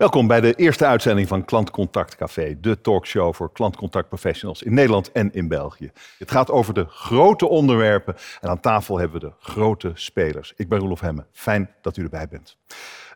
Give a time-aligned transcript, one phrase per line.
[0.00, 5.32] Welkom bij de eerste uitzending van Klantcontact Café, de talkshow voor klantcontactprofessionals in Nederland en
[5.32, 5.90] in België.
[6.18, 10.52] Het gaat over de grote onderwerpen en aan tafel hebben we de grote spelers.
[10.56, 12.56] Ik ben Roelof Hemme, fijn dat u erbij bent.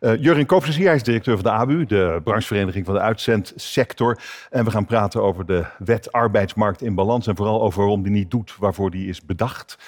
[0.01, 3.01] Uh, Jurgen Koops is hier, hij is directeur van de ABU, de branchevereniging van de
[3.01, 4.19] uitzendsector.
[4.51, 8.13] En we gaan praten over de wet arbeidsmarkt in balans en vooral over waarom die
[8.13, 9.79] niet doet waarvoor die is bedacht.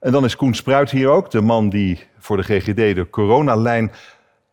[0.00, 3.92] En dan is Koen Spruit hier ook, de man die voor de GGD de coronalijn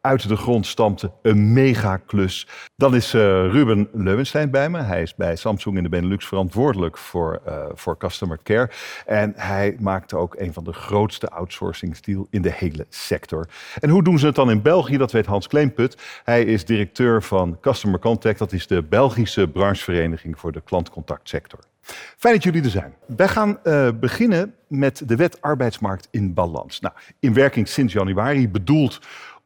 [0.02, 1.12] uit de grond stampte.
[1.22, 2.48] Een megaklus.
[2.76, 3.22] Dan is uh,
[3.52, 4.82] Ruben Leuwenstein bij me.
[4.82, 8.70] Hij is bij Samsung in de Benelux verantwoordelijk voor, uh, voor customer care.
[9.06, 13.48] En hij maakte ook een van de grootste outsourcing deal in de hele sector.
[13.80, 14.98] En hoe doen ze het dan in België?
[14.98, 15.98] Dat weet Hans Kleinput.
[16.24, 18.40] Hij is directeur van Customer Contact.
[18.40, 21.60] Dat is de Belgische branchevereniging voor de klantcontactsector.
[22.18, 22.94] Fijn dat jullie er zijn.
[23.06, 26.80] Wij gaan uh, beginnen met de wet arbeidsmarkt in balans.
[26.80, 29.00] Nou, in werking sinds januari bedoeld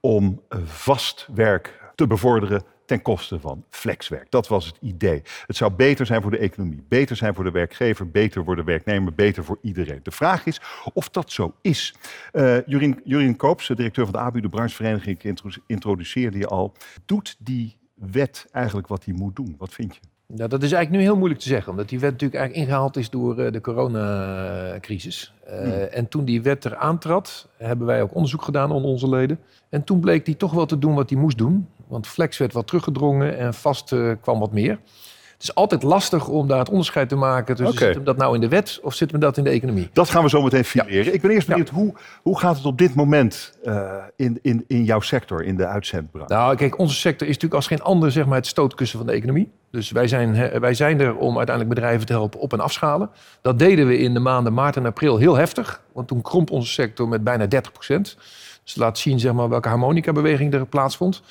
[0.05, 4.31] om vast werk te bevorderen ten koste van flexwerk.
[4.31, 5.21] Dat was het idee.
[5.45, 8.63] Het zou beter zijn voor de economie, beter zijn voor de werkgever, beter voor de
[8.63, 9.99] werknemer, beter voor iedereen.
[10.03, 10.61] De vraag is
[10.93, 11.95] of dat zo is.
[12.33, 16.73] Uh, Jurien, Jurien Koops, directeur van de ABU, de branchevereniging, introduceerde je al.
[17.05, 19.55] Doet die wet eigenlijk wat hij moet doen?
[19.57, 20.01] Wat vind je?
[20.27, 22.97] Nou, dat is eigenlijk nu heel moeilijk te zeggen, omdat die wet natuurlijk eigenlijk ingehaald
[22.97, 25.33] is door uh, de coronacrisis.
[25.47, 25.71] Uh, hmm.
[25.71, 29.39] En toen die wet er aantrad, hebben wij ook onderzoek gedaan onder onze leden.
[29.69, 31.67] En toen bleek die toch wel te doen wat hij moest doen.
[31.87, 34.79] Want flex werd wat teruggedrongen en vast uh, kwam wat meer.
[35.43, 37.87] Het is altijd lastig om daar het onderscheid te maken tussen okay.
[37.87, 39.89] zit hem dat nou in de wet of zit hem dat in de economie.
[39.93, 41.05] Dat gaan we zo meteen fileren.
[41.05, 41.11] Ja.
[41.11, 41.73] Ik ben eerst benieuwd, ja.
[41.73, 45.65] hoe, hoe gaat het op dit moment uh, in, in, in jouw sector, in de
[45.65, 46.33] uitzendbranche?
[46.33, 49.13] Nou, kijk, onze sector is natuurlijk als geen ander zeg maar, het stootkussen van de
[49.13, 49.51] economie.
[49.71, 53.09] Dus wij zijn, wij zijn er om uiteindelijk bedrijven te helpen op- en afschalen.
[53.41, 55.81] Dat deden we in de maanden maart en april heel heftig.
[55.93, 58.17] Want toen kromp onze sector met bijna 30 procent.
[58.63, 61.21] Dus laat zien zeg maar, welke harmonica-beweging er plaatsvond.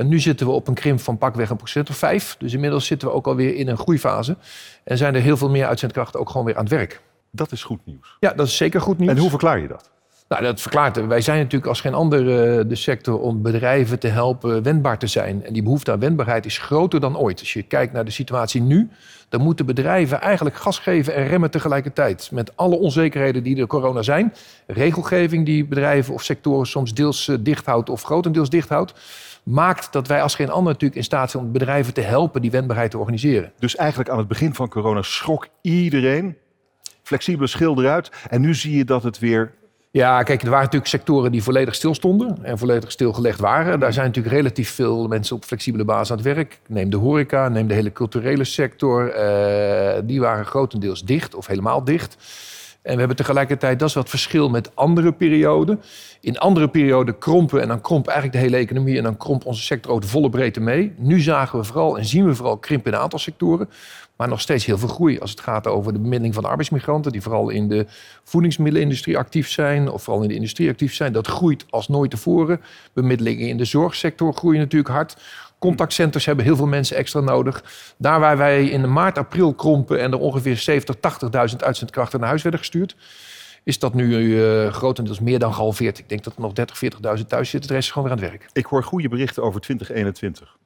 [0.00, 2.36] En nu zitten we op een krimp van pakweg een procent of vijf.
[2.38, 4.36] Dus inmiddels zitten we ook alweer in een groeifase.
[4.84, 7.00] En zijn er heel veel meer uitzendkrachten ook gewoon weer aan het werk.
[7.30, 8.16] Dat is goed nieuws.
[8.20, 9.10] Ja, dat is zeker goed nieuws.
[9.10, 9.90] En hoe verklaar je dat?
[10.28, 11.06] Nou, dat verklaart.
[11.06, 15.06] Wij zijn natuurlijk als geen ander uh, de sector om bedrijven te helpen wendbaar te
[15.06, 15.44] zijn.
[15.44, 17.40] En die behoefte aan wendbaarheid is groter dan ooit.
[17.40, 18.90] Als je kijkt naar de situatie nu,
[19.28, 22.28] dan moeten bedrijven eigenlijk gas geven en remmen tegelijkertijd.
[22.32, 24.34] Met alle onzekerheden die er corona zijn.
[24.66, 28.92] Regelgeving die bedrijven of sectoren soms deels uh, dicht houdt of grotendeels dicht houdt
[29.50, 32.50] maakt dat wij als geen ander natuurlijk in staat zijn om bedrijven te helpen die
[32.50, 33.52] wendbaarheid te organiseren.
[33.58, 36.36] Dus eigenlijk aan het begin van corona schrok iedereen.
[37.02, 38.10] Flexibele schil eruit.
[38.28, 39.58] En nu zie je dat het weer
[39.92, 43.80] ja, kijk, er waren natuurlijk sectoren die volledig stilstonden en volledig stilgelegd waren.
[43.80, 46.60] Daar zijn natuurlijk relatief veel mensen op flexibele basis aan het werk.
[46.66, 49.14] Neem de horeca, neem de hele culturele sector.
[49.16, 52.16] Uh, die waren grotendeels dicht of helemaal dicht.
[52.90, 55.80] En we hebben tegelijkertijd, dat is wat verschil met andere perioden.
[56.20, 59.62] In andere perioden krompen en dan kromp eigenlijk de hele economie en dan kromp onze
[59.62, 60.92] sector ook de volle breedte mee.
[60.96, 63.68] Nu zagen we vooral en zien we vooral krimp in een aantal sectoren.
[64.16, 67.22] Maar nog steeds heel veel groei als het gaat over de bemiddeling van arbeidsmigranten, die
[67.22, 67.86] vooral in de
[68.24, 71.12] voedingsmiddelenindustrie actief zijn, of vooral in de industrie actief zijn.
[71.12, 72.60] Dat groeit als nooit tevoren.
[72.92, 75.16] Bemiddelingen in de zorgsector groeien natuurlijk hard.
[75.60, 77.64] Contactcenters hebben heel veel mensen extra nodig.
[77.96, 80.96] Daar waar wij in maart, april krompen en er ongeveer 70,
[81.50, 82.96] 80.000 uitzendkrachten naar huis werden gestuurd,
[83.64, 85.98] is dat nu uh, grotendeels meer dan gehalveerd.
[85.98, 86.80] Ik denk dat er nog 30,
[87.18, 87.68] 40.000 thuis zitten.
[87.68, 88.50] De rest is gewoon weer aan het werk.
[88.52, 90.56] Ik hoor goede berichten over 2021.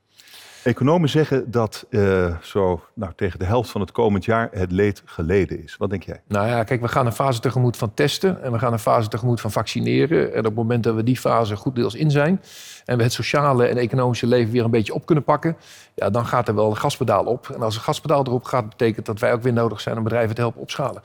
[0.64, 5.02] Economen zeggen dat uh, zo nou, tegen de helft van het komend jaar het leed
[5.04, 5.76] geleden is.
[5.78, 6.20] Wat denk jij?
[6.28, 9.08] Nou ja, kijk, we gaan een fase tegemoet van testen en we gaan een fase
[9.08, 10.32] tegemoet van vaccineren.
[10.32, 12.42] En op het moment dat we die fase goed deels in zijn
[12.84, 15.56] en we het sociale en economische leven weer een beetje op kunnen pakken,
[15.94, 17.50] ja, dan gaat er wel een gaspedaal op.
[17.54, 20.34] En als een gaspedaal erop gaat, betekent dat wij ook weer nodig zijn om bedrijven
[20.34, 21.02] te helpen opschalen.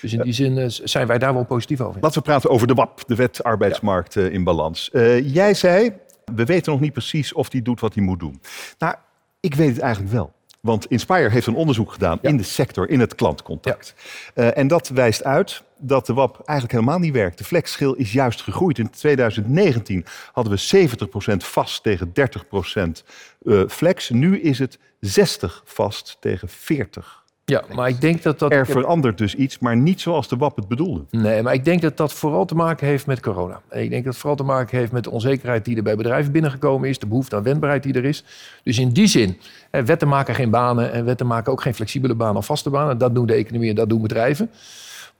[0.00, 2.00] Dus in die zin uh, zijn wij daar wel positief over.
[2.00, 4.90] Laten we praten over de WAP, de Wet Arbeidsmarkt uh, in Balans.
[4.92, 5.92] Uh, jij zei,
[6.34, 8.40] we weten nog niet precies of die doet wat hij moet doen.
[8.78, 8.94] Nou,
[9.40, 10.32] ik weet het eigenlijk wel.
[10.64, 12.28] Want Inspire heeft een onderzoek gedaan ja.
[12.28, 13.94] in de sector, in het klantcontact.
[14.34, 14.42] Ja.
[14.42, 17.38] Uh, en dat wijst uit dat de WAP eigenlijk helemaal niet werkt.
[17.38, 18.78] De flexschil is juist gegroeid.
[18.78, 20.88] In 2019 hadden we
[21.32, 23.04] 70% vast tegen 30%
[23.42, 24.10] uh, flex.
[24.10, 27.23] Nu is het 60 vast tegen 40.
[27.46, 28.52] Ja, maar ik denk dat dat...
[28.52, 31.04] Er verandert dus iets, maar niet zoals de WAP het bedoelde.
[31.10, 33.60] Nee, maar ik denk dat dat vooral te maken heeft met corona.
[33.68, 35.96] En ik denk dat het vooral te maken heeft met de onzekerheid die er bij
[35.96, 36.98] bedrijven binnengekomen is.
[36.98, 38.24] De behoefte aan wendbaarheid die er is.
[38.62, 39.38] Dus in die zin,
[39.70, 42.98] wetten maken geen banen en wetten maken ook geen flexibele banen of vaste banen.
[42.98, 44.50] Dat doen de economie en dat doen bedrijven.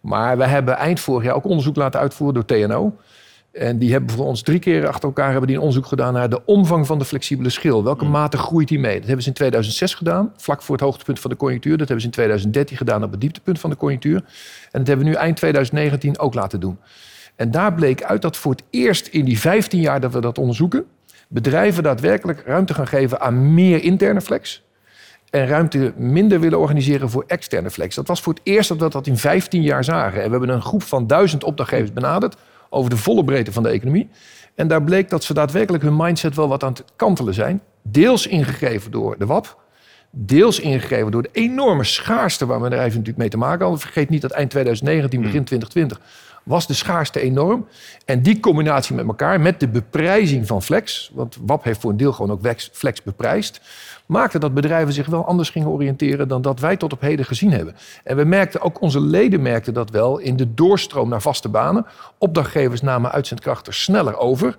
[0.01, 2.97] Maar we hebben eind vorig jaar ook onderzoek laten uitvoeren door TNO.
[3.55, 6.29] En die hebben voor ons drie keer achter elkaar hebben die een onderzoek gedaan naar
[6.29, 7.85] de omvang van de flexibele schil.
[7.85, 8.95] Welke mate groeit die mee?
[8.95, 11.77] Dat hebben ze in 2006 gedaan, vlak voor het hoogtepunt van de conjunctuur.
[11.77, 14.17] Dat hebben ze in 2013 gedaan op het dieptepunt van de conjunctuur.
[14.71, 16.79] En dat hebben we nu eind 2019 ook laten doen.
[17.37, 20.39] En daar bleek uit dat voor het eerst in die 15 jaar dat we dat
[20.39, 20.85] onderzoeken,
[21.29, 24.63] bedrijven daadwerkelijk ruimte gaan geven aan meer interne flex.
[25.31, 27.95] En ruimte minder willen organiseren voor externe flex.
[27.95, 30.23] Dat was voor het eerst dat we dat in 15 jaar zagen.
[30.23, 32.37] En we hebben een groep van duizend opdrachtgevers benaderd
[32.75, 34.09] over de volle breedte van de economie.
[34.55, 37.63] En daar bleek dat ze daadwerkelijk hun mindset wel wat aan het kantelen zijn.
[37.83, 39.63] Deels ingegeven door de WAP.
[40.11, 43.81] Deels ingegeven door de enorme schaarste waar bedrijven natuurlijk mee te maken hadden.
[43.81, 46.01] Vergeet niet dat eind 2019, begin 2020
[46.45, 47.67] was de schaarste enorm.
[48.05, 51.11] En die combinatie met elkaar, met de beprijzing van flex...
[51.15, 53.61] want WAP heeft voor een deel gewoon ook flex beprijsd...
[54.07, 56.29] maakte dat bedrijven zich wel anders gingen oriënteren...
[56.29, 57.77] dan dat wij tot op heden gezien hebben.
[58.05, 60.19] En we merkten, ook onze leden merkten dat wel...
[60.19, 61.87] in de doorstroom naar vaste banen.
[62.19, 64.57] Opdrachtgevers namen uitzendkrachten sneller over...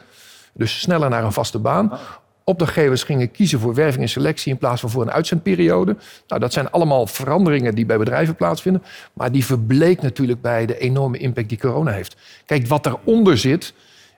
[0.58, 2.00] Dus sneller naar een vaste baan.
[2.44, 5.96] Opdrachtgevers gingen kiezen voor werving en selectie in plaats van voor een uitzendperiode.
[6.28, 8.84] Nou, dat zijn allemaal veranderingen die bij bedrijven plaatsvinden.
[9.14, 12.16] Maar die verbleek natuurlijk bij de enorme impact die corona heeft.
[12.46, 13.74] Kijk, wat daaronder zit,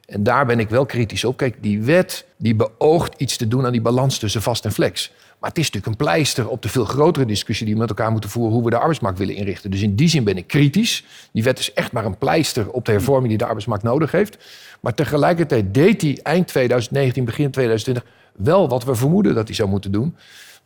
[0.07, 1.37] en daar ben ik wel kritisch op.
[1.37, 5.11] Kijk, die wet die beoogt iets te doen aan die balans tussen vast en flex.
[5.39, 8.11] Maar het is natuurlijk een pleister op de veel grotere discussie die we met elkaar
[8.11, 9.71] moeten voeren hoe we de arbeidsmarkt willen inrichten.
[9.71, 11.05] Dus in die zin ben ik kritisch.
[11.31, 14.37] Die wet is echt maar een pleister op de hervorming die de arbeidsmarkt nodig heeft.
[14.79, 18.03] Maar tegelijkertijd deed hij eind 2019, begin 2020
[18.35, 20.15] wel wat we vermoeden dat hij zou moeten doen.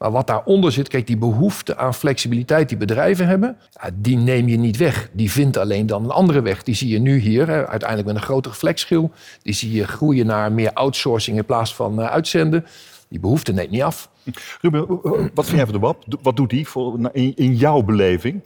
[0.01, 3.57] Maar wat daaronder zit, kijk, die behoefte aan flexibiliteit die bedrijven hebben,
[3.93, 5.09] die neem je niet weg.
[5.11, 6.63] Die vindt alleen dan een andere weg.
[6.63, 9.11] Die zie je nu hier, uiteindelijk met een grotere flexschil.
[9.41, 12.65] Die zie je groeien naar meer outsourcing in plaats van uh, uitzenden.
[13.07, 14.09] Die behoefte neemt niet af.
[14.61, 14.87] Ruben,
[15.33, 16.03] wat vind jij van de WAP?
[16.21, 18.41] Wat doet die voor, in jouw beleving?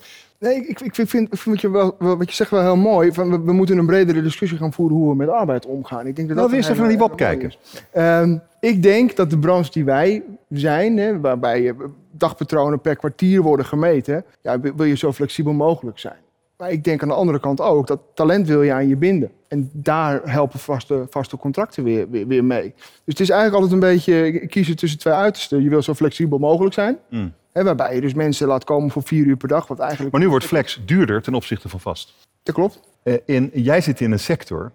[0.46, 3.14] Nee, ik, ik vind, vind, je wel, wat je zegt wel heel mooi.
[3.14, 6.08] Van we, we, moeten een bredere discussie gaan voeren hoe we met arbeid omgaan.
[6.08, 7.54] Ik denk dat nou, dat eerst even naar die WAP kijken.
[7.98, 11.74] Um, ik denk dat de branche die wij zijn, hè, waarbij
[12.12, 16.18] dagpatronen per kwartier worden gemeten, ja, wil je zo flexibel mogelijk zijn.
[16.58, 19.32] Maar ik denk aan de andere kant ook dat talent wil je aan je binden.
[19.48, 22.74] En daar helpen vaste, vaste contracten weer, weer, weer mee.
[22.76, 25.64] Dus het is eigenlijk altijd een beetje kiezen tussen twee uitersten.
[25.64, 26.98] Je wil zo flexibel mogelijk zijn.
[27.10, 27.34] Mm.
[27.52, 29.68] Hè, waarbij je dus mensen laat komen voor vier uur per dag.
[29.68, 32.14] Wat eigenlijk maar nu wordt flex duurder ten opzichte van vast.
[32.44, 32.80] Dat klopt.
[33.04, 34.72] Uh, in, jij zit in een sector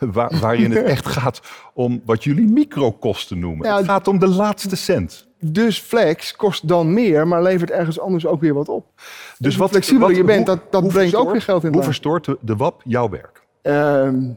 [0.00, 1.40] waar, waarin het echt gaat
[1.74, 3.66] om wat jullie microkosten noemen.
[3.66, 5.26] Ja, het gaat om de laatste cent.
[5.44, 8.86] Dus flex kost dan meer, maar levert ergens anders ook weer wat op.
[8.94, 11.72] Dus, dus wat flexibeler je bent, dat, dat brengt ook weer geld in.
[11.72, 13.42] Hoe verstoort de, de WAP jouw werk?
[13.62, 13.72] Uh,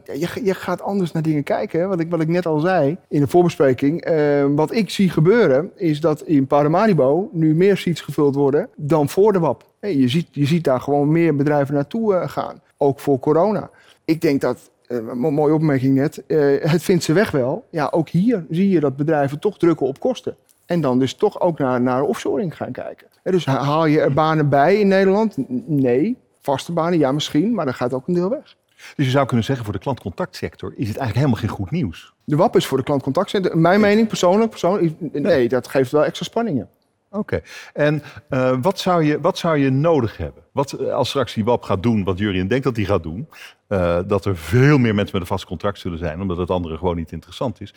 [0.04, 1.88] je, je, gaat anders naar dingen kijken.
[1.88, 4.10] Wat, ik, wat ik net al zei in de voorbespreking.
[4.10, 9.08] Uh, wat ik zie gebeuren is dat in Paramaribo nu meer seats gevuld worden dan
[9.08, 9.64] voor de WAP.
[9.80, 12.60] Hey, je, ziet, je ziet daar gewoon meer bedrijven naartoe uh, gaan.
[12.76, 13.70] Ook voor corona.
[14.04, 16.22] Ik denk dat uh, mooie opmerking net.
[16.26, 17.64] Uh, het vindt ze weg wel.
[17.70, 20.36] Ja, ook hier zie je dat bedrijven toch drukken op kosten.
[20.66, 23.06] En dan dus toch ook naar, naar offshoring gaan kijken.
[23.22, 25.34] dus haal je er banen bij in Nederland?
[25.66, 26.16] Nee.
[26.40, 28.56] Vaste banen, ja misschien, maar dan gaat ook een deel weg.
[28.96, 32.12] Dus je zou kunnen zeggen, voor de klantcontactsector is het eigenlijk helemaal geen goed nieuws.
[32.24, 36.24] De WAP is voor de klantcontactsector, mijn mening persoonlijk, persoonlijk nee, dat geeft wel extra
[36.24, 36.68] spanningen.
[37.10, 37.40] Oké.
[37.72, 40.42] En uh, wat, zou je, wat zou je nodig hebben?
[40.52, 43.28] Wat, eh, als straks die WAP gaat doen wat Jurien denkt dat hij gaat doen,
[43.68, 46.76] uh, dat er veel meer mensen met een vast contract zullen zijn, omdat het andere
[46.76, 47.74] gewoon niet interessant is.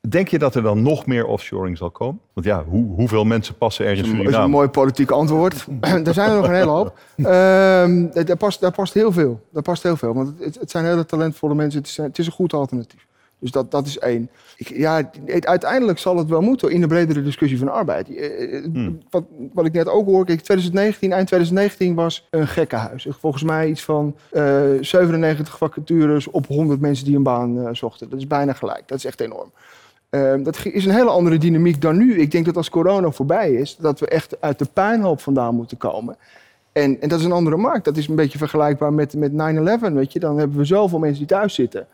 [0.00, 2.20] Denk je dat er dan nog meer offshoring zal komen?
[2.32, 4.24] Want ja, hoe, hoeveel mensen passen er in Suriname?
[4.24, 5.66] Dat is een mooi politiek antwoord.
[5.80, 6.98] er zijn er nog een hele hoop.
[7.16, 7.26] Uh,
[8.26, 9.40] daar, past, daar past heel veel.
[9.52, 10.14] Daar past heel veel.
[10.14, 11.80] Want het, het zijn hele talentvolle mensen.
[11.80, 13.06] Het is, het is een goed alternatief.
[13.38, 14.30] Dus dat, dat is één.
[14.56, 15.10] Ik, ja,
[15.40, 18.08] uiteindelijk zal het wel moeten in de bredere discussie van arbeid.
[18.08, 18.98] Eh, eh, hmm.
[19.10, 23.06] Wat, wat ik net ook hoor, kijk, 2019, eind 2019 was een gekkenhuis.
[23.10, 27.68] Volgens mij iets van uh, eh, 97 vacatures op 100 mensen die een baan uh,
[27.72, 28.10] zochten.
[28.10, 28.82] Dat is bijna gelijk.
[28.88, 29.52] Dat is echt enorm.
[30.16, 32.20] Uh, dat is een hele andere dynamiek dan nu.
[32.20, 35.76] Ik denk dat als corona voorbij is, dat we echt uit de puinhoop vandaan moeten
[35.76, 36.16] komen.
[36.72, 37.84] En, en dat is een andere markt.
[37.84, 39.34] Dat is een beetje vergelijkbaar met, met 9-11,
[39.92, 40.18] weet je.
[40.18, 41.86] Dan hebben we zoveel mensen die thuis zitten.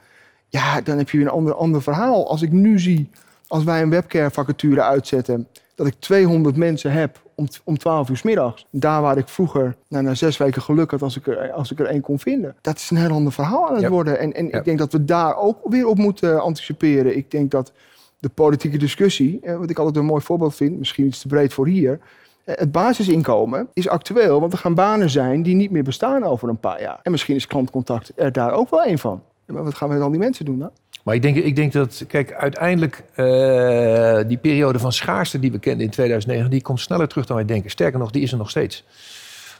[0.48, 2.28] Ja, dan heb je weer een ander, ander verhaal.
[2.28, 3.10] Als ik nu zie,
[3.46, 8.16] als wij een webcare vacature uitzetten, dat ik 200 mensen heb om, om 12 uur
[8.16, 8.66] s middags.
[8.70, 11.78] Daar waar ik vroeger nou, na zes weken geluk had als ik er, als ik
[11.78, 12.56] er één kon vinden.
[12.60, 14.18] Dat is een heel ander verhaal aan het worden.
[14.18, 17.16] En, en ik denk dat we daar ook weer op moeten anticiperen.
[17.16, 17.72] Ik denk dat
[18.22, 21.52] de politieke discussie, eh, wat ik altijd een mooi voorbeeld vind, misschien iets te breed
[21.52, 21.98] voor hier.
[22.44, 26.48] Eh, het basisinkomen is actueel, want er gaan banen zijn die niet meer bestaan over
[26.48, 27.00] een paar jaar.
[27.02, 29.22] En misschien is klantcontact er daar ook wel een van.
[29.46, 30.70] Maar wat gaan we met al die mensen doen dan?
[31.04, 35.58] Maar ik denk, ik denk dat, kijk, uiteindelijk uh, die periode van schaarste die we
[35.58, 37.70] kenden in 2009, die komt sneller terug dan wij denken.
[37.70, 38.84] Sterker nog, die is er nog steeds.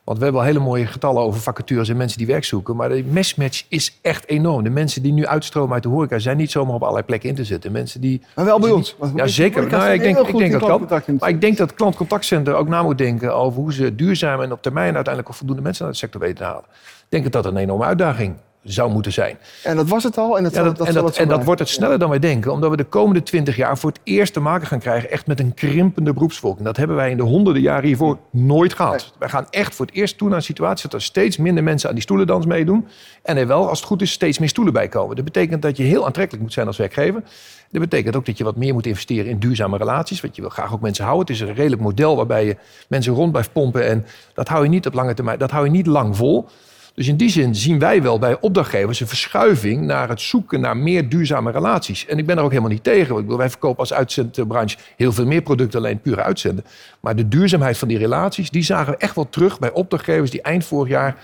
[0.05, 2.77] Want we hebben al hele mooie getallen over vacatures en mensen die werk zoeken.
[2.77, 4.65] Maar de mismatch is echt enorm.
[4.65, 7.35] De mensen die nu uitstromen uit de horeca zijn niet zomaar op allerlei plekken in
[7.35, 7.73] te zetten.
[7.73, 8.23] Mensen die.
[8.35, 8.97] Maar wel bij ons.
[9.15, 9.67] Ja, zeker.
[9.71, 11.17] Nou, ik denk, ik denk dat kan.
[11.19, 14.53] Maar ik denk dat het klantcontactcentrum ook na moet denken over hoe ze duurzaam en
[14.53, 16.65] op termijn uiteindelijk voldoende mensen naar de sector weten te halen.
[16.65, 19.39] Ik denk dat dat een enorme uitdaging zou moeten zijn.
[19.63, 20.37] En dat was het al.
[20.37, 22.77] En dat, Ja, zal- dat, en en wordt het sneller dan wij denken, omdat we
[22.77, 26.13] de komende twintig jaar voor het eerst te maken gaan krijgen echt met een krimpende
[26.13, 26.65] beroepsvolking.
[26.65, 29.13] Dat hebben wij in de honderden jaren hiervoor nooit gehad.
[29.19, 31.89] Wij gaan echt voor het eerst toe naar een situatie dat er steeds minder mensen
[31.89, 32.87] aan die stoelendans meedoen.
[33.23, 35.17] En er wel, als het goed is, steeds meer stoelen bij komen.
[35.17, 37.23] Dat betekent dat je heel aantrekkelijk moet zijn als werkgever.
[37.71, 40.21] Dat betekent ook dat je wat meer moet investeren in duurzame relaties.
[40.21, 41.27] Want je wil graag ook mensen houden.
[41.35, 42.57] Het is een redelijk model waarbij je
[42.89, 43.87] mensen rond blijft pompen.
[43.87, 46.49] En dat hou je niet op lange termijn, dat hou je niet lang vol.
[46.95, 50.77] Dus in die zin zien wij wel bij opdrachtgevers een verschuiving naar het zoeken naar
[50.77, 52.07] meer duurzame relaties.
[52.07, 53.07] En ik ben er ook helemaal niet tegen.
[53.09, 56.65] want Ik bedoel, wij verkopen als uitzendbranche heel veel meer producten alleen puur uitzenden.
[57.01, 60.43] Maar de duurzaamheid van die relaties, die zagen we echt wel terug bij opdrachtgevers die
[60.43, 61.17] eind vorig jaar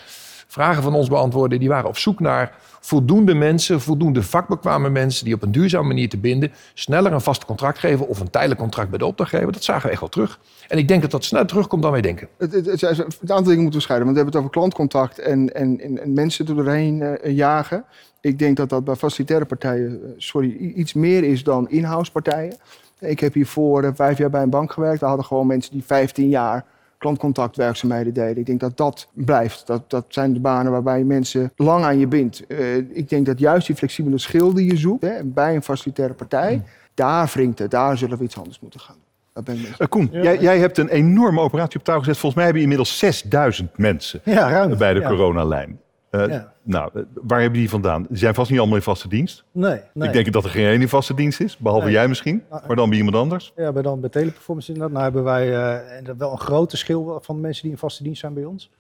[0.47, 1.59] vragen van ons beantwoorden.
[1.59, 6.09] Die waren op zoek naar voldoende mensen, voldoende vakbekwame mensen die op een duurzame manier
[6.09, 9.53] te binden, sneller een vast contract geven of een tijdelijk contract bij de opdrachtgever.
[9.53, 10.41] Dat zagen we echt wel terug.
[10.69, 12.29] En ik denk dat dat sneller terugkomt dan wij denken.
[12.39, 14.07] Het, het, het, het aantal dingen moeten we scheiden.
[14.07, 17.85] Want we hebben het over klantcontact en, en, en, en mensen er doorheen eh, jagen.
[18.21, 22.57] Ik denk dat dat bij facilitaire partijen eh, sorry, iets meer is dan in-house partijen.
[23.01, 25.01] Ik heb hiervoor eh, vijf jaar bij een bank gewerkt.
[25.01, 26.65] Daar hadden gewoon mensen die 15 jaar
[26.99, 28.37] klantcontactwerkzaamheden deden.
[28.37, 29.67] Ik denk dat dat blijft.
[29.67, 32.47] Dat, dat zijn de banen waarbij je mensen lang aan je bindt.
[32.47, 36.15] Eh, ik denk dat juist die flexibele schil die je zoekt hè, bij een facilitaire
[36.15, 36.63] partij,
[36.95, 37.71] daar wringt het.
[37.71, 39.07] Daar zullen we iets anders moeten gaan doen.
[39.79, 42.17] Eh, Koen, jij, jij hebt een enorme operatie op touw gezet.
[42.17, 44.79] Volgens mij hebben je inmiddels 6000 mensen Ja, ruim.
[44.79, 45.09] bij de ja.
[45.09, 45.81] coronalijn.
[46.11, 46.53] Eh, Ja.
[46.63, 48.07] Nou, eh, waar hebben die vandaan?
[48.09, 49.45] Die zijn vast niet allemaal in vaste dienst.
[49.53, 50.09] Nee, nee.
[50.09, 51.95] Ik denk dat er geen één in vaste dienst is, behalve Nee.
[51.95, 52.45] jij misschien.
[52.49, 53.53] Ah, Maar dan bij iemand anders.
[53.57, 54.93] Ja, bij dan bij Teleperformance inderdaad.
[54.93, 55.55] Nou hebben wij
[56.03, 58.71] eh, wel een grote schil van mensen die in vaste dienst zijn bij ons.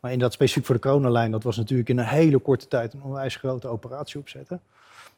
[0.00, 2.92] Maar in dat specifiek voor de coronalijn, dat was natuurlijk in een hele korte tijd
[2.92, 4.60] een onwijs grote operatie opzetten.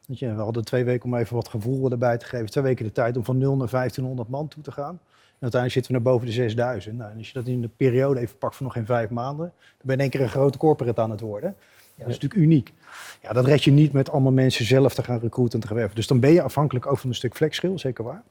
[0.07, 2.45] We hadden twee weken om even wat gevoel erbij te geven.
[2.49, 4.99] Twee weken de tijd om van 0 naar 1500 man toe te gaan.
[5.43, 6.97] Uiteindelijk zitten we naar boven de 6000.
[6.97, 9.53] Nou, en als je dat in de periode even pakt van nog geen vijf maanden,
[9.57, 11.55] dan ben je in één keer een grote corporate aan het worden.
[11.95, 12.73] Ja, dat is natuurlijk uniek.
[13.21, 15.77] Ja, dat red je niet met allemaal mensen zelf te gaan recruiten en te gaan
[15.77, 15.95] werven.
[15.95, 18.23] Dus dan ben je afhankelijk ook van een stuk flexschil, zeker waar.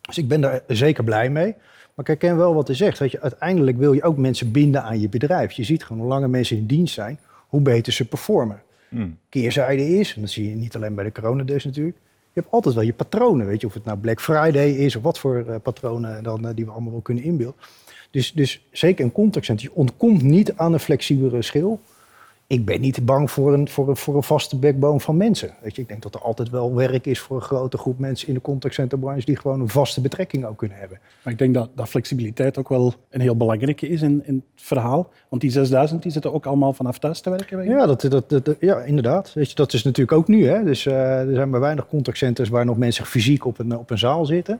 [0.00, 1.54] Dus ik ben daar zeker blij mee.
[1.94, 2.98] Maar ik herken wel wat hij zegt.
[2.98, 5.52] Weet je, uiteindelijk wil je ook mensen binden aan je bedrijf.
[5.52, 8.62] Je ziet gewoon hoe langer mensen in dienst zijn, hoe beter ze performen.
[8.88, 9.18] Hmm.
[9.28, 11.96] Keerzijde is, en dat zie je niet alleen bij de coronadays natuurlijk.
[12.34, 13.66] Je hebt altijd wel je patronen, weet je.
[13.66, 16.70] Of het nou Black Friday is of wat voor eh, patronen dan, eh, die we
[16.70, 17.60] allemaal wel kunnen inbeelden.
[18.10, 21.80] Dus, dus zeker een contactcenter, je ontkomt niet aan een flexibelere schil.
[22.52, 25.50] Ik ben niet bang voor een, voor, een, voor een vaste backbone van mensen.
[25.62, 28.28] Weet je, ik denk dat er altijd wel werk is voor een grote groep mensen
[28.28, 30.98] in de contactcenterbranche die gewoon een vaste betrekking ook kunnen hebben.
[31.24, 34.62] Maar ik denk dat, dat flexibiliteit ook wel een heel belangrijke is in, in het
[34.64, 35.08] verhaal.
[35.28, 37.64] Want die 6000 die zitten ook allemaal vanaf thuis te werken.
[37.64, 39.32] Ja, dat, dat, dat, dat- ja inderdaad.
[39.32, 40.46] Weet je, dat is natuurlijk ook nu.
[40.46, 40.64] Hè?
[40.64, 43.98] Dus eh, er zijn maar weinig contactcenters waar nog mensen fysiek op een, op een
[43.98, 44.58] zaal zitten.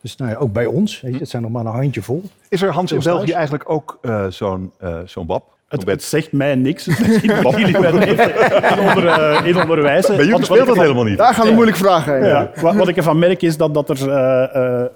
[0.00, 1.00] Dus nou ja, ook bij ons.
[1.00, 2.22] Weet je, het zijn nog maar een handjevol.
[2.48, 5.51] Is er Hans in België eigenlijk ook eh, zo'n eh zo'n WAP?
[5.84, 6.84] Het, zegt mij niks.
[6.84, 10.16] Dus misschien dat jullie mij even in, onder, eh, in onderwijzen.
[10.16, 11.18] Bij jullie speelt dat helemaal niet.
[11.18, 12.24] Daar gaan de moeilijke vragen heen.
[12.24, 14.86] Ja, wat, wat ik ervan merk is dat, dat, er, eh, eh,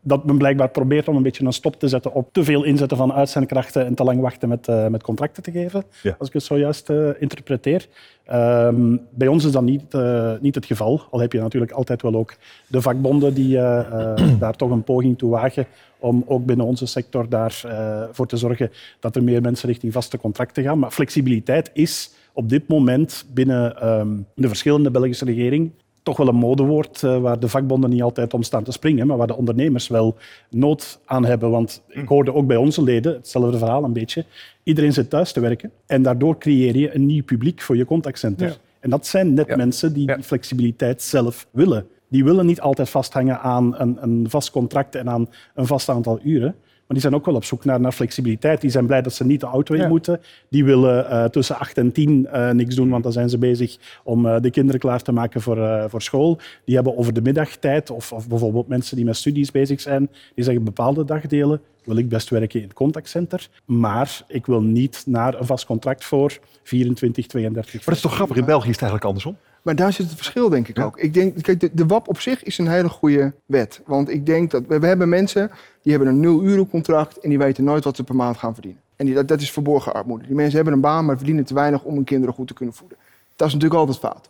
[0.00, 2.96] dat men blijkbaar probeert om een beetje een stop te zetten op te veel inzetten
[2.96, 6.14] van uitzendkrachten en te lang wachten met, eh, met contracten te geven, Ja.
[6.18, 7.86] als ik het zojuist eh, interpreteer.
[8.24, 12.02] Ehm, bij ons is dat niet, eh, niet het geval, al heb je natuurlijk altijd
[12.02, 12.34] wel ook
[12.66, 15.66] de vakbonden die eh, eh, daar toch een poging toe wagen
[16.00, 20.18] om ook binnen onze sector daarvoor voor te zorgen dat er meer mensen richting vaste
[20.18, 20.78] contracten gaan.
[20.78, 25.70] Maar flexibiliteit is op dit moment binnen ehm, de verschillende Belgische regering
[26.02, 29.16] toch wel een modewoord eh, waar de vakbonden niet altijd om staan te springen, maar
[29.16, 30.16] waar de ondernemers wel
[30.50, 31.50] nood aan hebben.
[31.50, 34.24] Want ik hoorde ook bij onze leden hetzelfde verhaal een beetje.
[34.62, 38.46] Iedereen zit thuis te werken en daardoor creëer je een nieuw publiek voor je contactcenter.
[38.46, 38.54] Ja.
[38.80, 39.56] En dat zijn net Ja.
[39.56, 41.86] mensen die die flexibiliteit zelf willen.
[42.10, 46.20] Die willen niet altijd vasthangen aan een, een vast contract en aan een vast aantal
[46.22, 46.54] uren.
[46.90, 48.60] Maar die zijn ook wel op zoek naar, naar flexibiliteit.
[48.60, 49.88] Die zijn blij dat ze niet de auto in Ja.
[49.88, 50.20] moeten.
[50.48, 53.76] Die willen eh, tussen 8 en 10 eh, niks doen, want dan zijn ze bezig
[54.04, 56.38] om eh, de kinderen klaar te maken voor, eh, voor school.
[56.64, 60.44] Die hebben over de middagtijd, of, of bijvoorbeeld mensen die met studies bezig zijn, die
[60.44, 65.40] zeggen bepaalde dagdelen wil ik best werken in het contactcenter, maar ik wil niet naar
[65.40, 67.72] een vast contract voor 24, 32.
[67.74, 69.36] Maar dat is toch grappig, in België is het eigenlijk andersom.
[69.62, 70.98] Maar daar zit het verschil, denk ik ook.
[70.98, 73.80] Ik denk, kijk, de, de WAP op zich is een hele goede wet.
[73.86, 75.50] Want ik denk dat we, we hebben mensen
[75.82, 78.52] die hebben een nul uren contract en die weten nooit wat ze per maand gaan
[78.52, 78.80] verdienen.
[78.96, 80.26] En die, dat, dat is verborgen armoede.
[80.26, 82.74] Die mensen hebben een baan, maar verdienen te weinig om hun kinderen goed te kunnen
[82.74, 82.98] voeden.
[83.36, 84.28] Dat is natuurlijk altijd fout.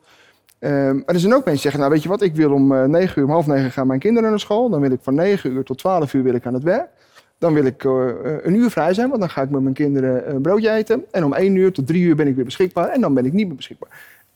[0.59, 2.73] Ehm, maar er zijn ook mensen die zeggen, nou weet je wat, ik wil om
[2.73, 4.69] eh, negen uur, om half negen gaan mijn kinderen naar school.
[4.71, 6.89] Dan wil ik van negen uur tot twaalf uur wil ik aan het werk.
[7.39, 9.75] Dan wil ik eh, eh, een uur vrij zijn, want dan ga ik met mijn
[9.75, 11.05] kinderen een broodje eten.
[11.11, 13.33] En om één uur tot drie uur ben ik weer beschikbaar en dan ben ik
[13.33, 13.89] niet meer beschikbaar.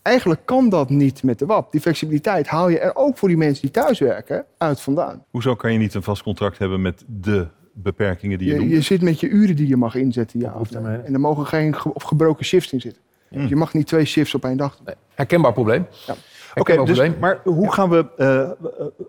[0.04, 1.72] Eigenlijk kan dat niet met de WAP.
[1.72, 5.24] Die flexibiliteit haal je er ook voor die mensen die thuiswerken uit vandaan.
[5.30, 8.72] Hoezo kan je niet een vast contract hebben met de beperkingen die je, Je, noemt?
[8.72, 10.58] je zit met je uren die je mag inzetten, ja of nee.
[10.58, 11.04] hoofdtermijn.
[11.04, 13.02] En er mogen geen ge- of gebroken shifts in zitten.
[13.48, 14.78] Je mag niet twee shifts op één dag.
[14.84, 15.86] Nee, herkenbaar probleem.
[16.06, 16.14] Ja.
[16.54, 18.50] Oké, dus, maar hoe gaan we, eh, eh,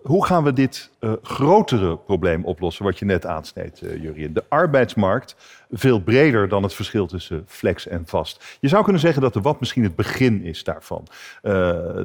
[0.02, 4.32] hoe gaan we dit eh, grotere probleem oplossen, wat je net aansneed, eh Jurien?
[4.32, 5.36] De arbeidsmarkt,
[5.70, 8.56] veel breder dan het verschil tussen flex en vast.
[8.60, 11.06] Je zou kunnen zeggen dat de wat misschien het begin is daarvan.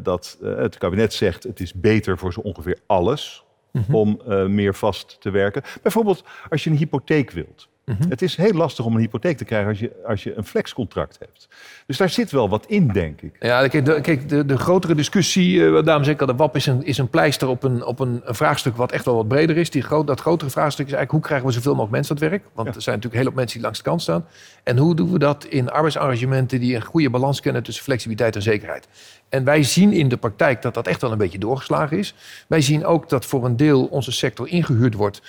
[0.02, 3.44] Dat het kabinet zegt het is beter voor zo ongeveer alles
[3.92, 5.62] om eh, meer vast te werken.
[5.82, 7.70] Bijvoorbeeld als je een hypotheek wilt.
[7.86, 11.18] Het is heel lastig om een hypotheek te krijgen als je, als je een flexcontract
[11.20, 11.48] hebt.
[11.86, 13.36] Dus daar zit wel wat in, denk ik.
[13.40, 16.66] Ja, kijk, de, kijk, de, de grotere discussie, eh, zeg ik al, de WAP is
[16.66, 19.58] een, is een pleister op, een, op een, een vraagstuk wat echt wel wat breder
[19.58, 19.70] is.
[19.70, 22.32] Die groot, dat grotere vraagstuk is eigenlijk hoe krijgen we zoveel mogelijk mensen aan het
[22.32, 22.44] werk?
[22.54, 24.26] Want er zijn natuurlijk heel veel mensen die langs de kant staan.
[24.64, 28.42] En hoe doen we dat in arbeidsarrangementen die een goede balans kennen tussen flexibiliteit en
[28.42, 28.88] zekerheid?
[29.30, 32.14] En wij zien in de praktijk dat dat echt wel een beetje doorgeslagen is.
[32.48, 35.22] Wij zien ook dat voor een deel onze sector ingehuurd wordt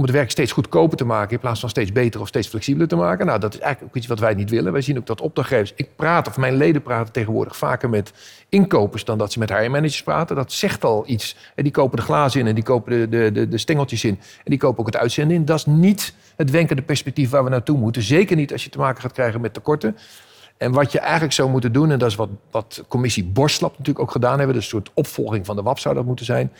[0.00, 2.88] om het werk steeds goedkoper te maken in plaats van steeds beter of steeds flexibeler
[2.88, 3.26] te maken.
[3.26, 4.72] Nou, dat is eigenlijk ook iets wat wij niet willen.
[4.72, 8.12] Wij zien ook dat opdrachtgevers, ik praat of mijn leden praten tegenwoordig vaker met
[8.48, 10.36] inkopers dan dat ze met HR-managers praten.
[10.36, 11.36] Dat zegt al iets.
[11.54, 14.14] En die kopen de glazen in en die kopen de, de, de, de stengeltjes in
[14.14, 15.44] en die kopen ook het uitzenden in.
[15.44, 18.02] Dat is niet het wenkende perspectief waar we naartoe moeten.
[18.02, 19.96] Zeker niet als je te maken gaat krijgen met tekorten.
[20.56, 23.98] En wat je eigenlijk zou moeten doen, en dat is wat, wat commissie Borslap natuurlijk
[23.98, 26.52] ook gedaan hebben, dus een soort opvolging van de WAP zou dat moeten zijn,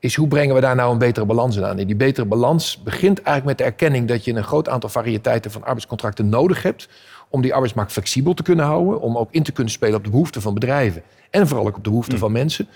[0.00, 1.78] is hoe brengen we daar nou een betere balans in aan?
[1.78, 5.50] En die betere balans begint eigenlijk met de erkenning dat je een groot aantal variëteiten
[5.50, 6.88] van arbeidscontracten nodig hebt
[7.28, 10.10] om die arbeidsmarkt flexibel te kunnen houden, om ook in te kunnen spelen op de
[10.10, 12.68] behoeften van bedrijven en vooral ook op de behoeften van mensen.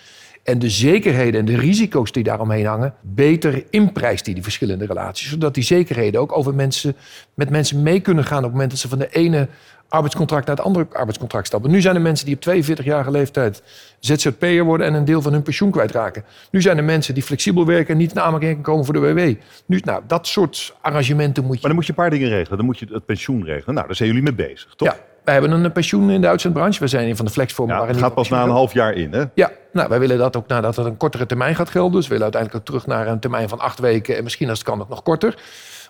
[0.42, 5.28] En de zekerheden en de risico's die daaromheen hangen, beter inprijst die, die verschillende relaties.
[5.28, 6.96] Zodat die zekerheden ook over mensen,
[7.34, 9.48] met mensen mee kunnen gaan op het moment dat ze van de ene
[9.92, 11.70] arbeidscontract naar het andere arbeidscontract stappen.
[11.70, 13.62] Nu zijn er mensen die op 42-jarige leeftijd
[13.98, 16.24] ZZP'er worden en een deel van hun pensioen kwijtraken.
[16.50, 19.34] Nu zijn er mensen die flexibel werken en niet in aanmerking komen voor de WW.
[19.66, 21.58] Nu, nou, dat soort arrangementen moet je...
[21.60, 22.56] Maar dan moet je een paar dingen regelen.
[22.56, 23.74] Dan moet je het pensioen regelen.
[23.74, 24.88] Nou, daar zijn jullie mee bezig, toch?
[24.88, 26.80] Ja, wij hebben een pensioen in de uitzendbranche.
[26.80, 27.76] We zijn een van de flexvormen.
[27.76, 29.24] Ja, het gaat pas na een half jaar in, hè?
[29.34, 31.92] Ja, nou, wij willen dat ook nadat het een kortere termijn gaat gelden.
[31.92, 34.16] Dus we willen uiteindelijk terug naar een termijn van acht weken.
[34.16, 35.34] En misschien als het kan ook nog korter.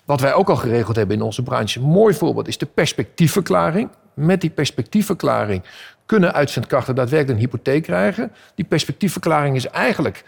[0.05, 1.79] Wat wij ook al geregeld hebben in onze branche.
[1.79, 3.89] Een mooi voorbeeld is de perspectiefverklaring.
[4.15, 5.63] Met die perspectiefverklaring
[6.07, 8.33] kunnen uitzendkrachten daadwerkelijk een hypotheek krijgen.
[8.55, 10.25] Die perspectiefverklaring is eigenlijk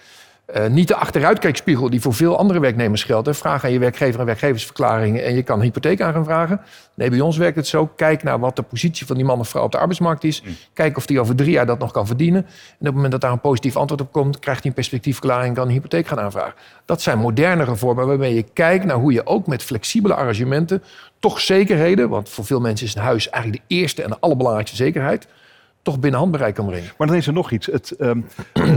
[0.46, 3.26] eh, niet de achteruitkijkspiegel die voor veel andere werknemers geldt.
[3.26, 3.34] Hè.
[3.34, 6.60] Vraag aan je werkgever een werkgeversverklaring en je kan een hypotheek aan gaan vragen.
[6.94, 7.86] Nee, bij ons werkt het zo.
[7.86, 10.42] Kijk naar wat de positie van die man of vrouw op de arbeidsmarkt is.
[10.72, 12.42] Kijk of die over drie jaar dat nog kan verdienen.
[12.42, 15.48] En op het moment dat daar een positief antwoord op komt, krijgt hij een perspectiefverklaring
[15.48, 16.54] en kan een hypotheek gaan aanvragen.
[16.84, 20.82] Dat zijn modernere vormen waarmee je kijkt naar hoe je ook met flexibele arrangementen
[21.18, 24.76] toch zekerheden, want voor veel mensen is een huis eigenlijk de eerste en de allerbelangrijkste
[24.76, 25.26] zekerheid,
[25.82, 26.92] toch binnen handbereik kan brengen.
[26.98, 27.66] Maar dan is er nog iets.
[27.66, 28.20] Het, ehm,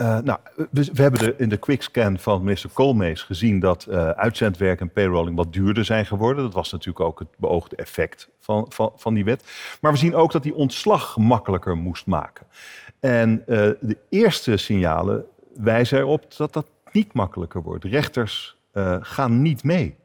[0.00, 0.38] eh, nou,
[0.70, 5.36] we, hebben de, in de quickscan van minister Koolmees gezien dat eh, uitzendwerk en payrolling
[5.36, 6.44] wat duurder zijn geworden.
[6.44, 9.44] Dat was natuurlijk ook het beoogde effect van, van, van die wet.
[9.80, 12.46] Maar we zien ook dat die ontslag makkelijker moest maken.
[13.00, 17.84] En eh, de eerste signalen wijzen erop dat dat niet makkelijker wordt.
[17.84, 18.58] Rechters
[19.00, 19.96] gaan niet mee.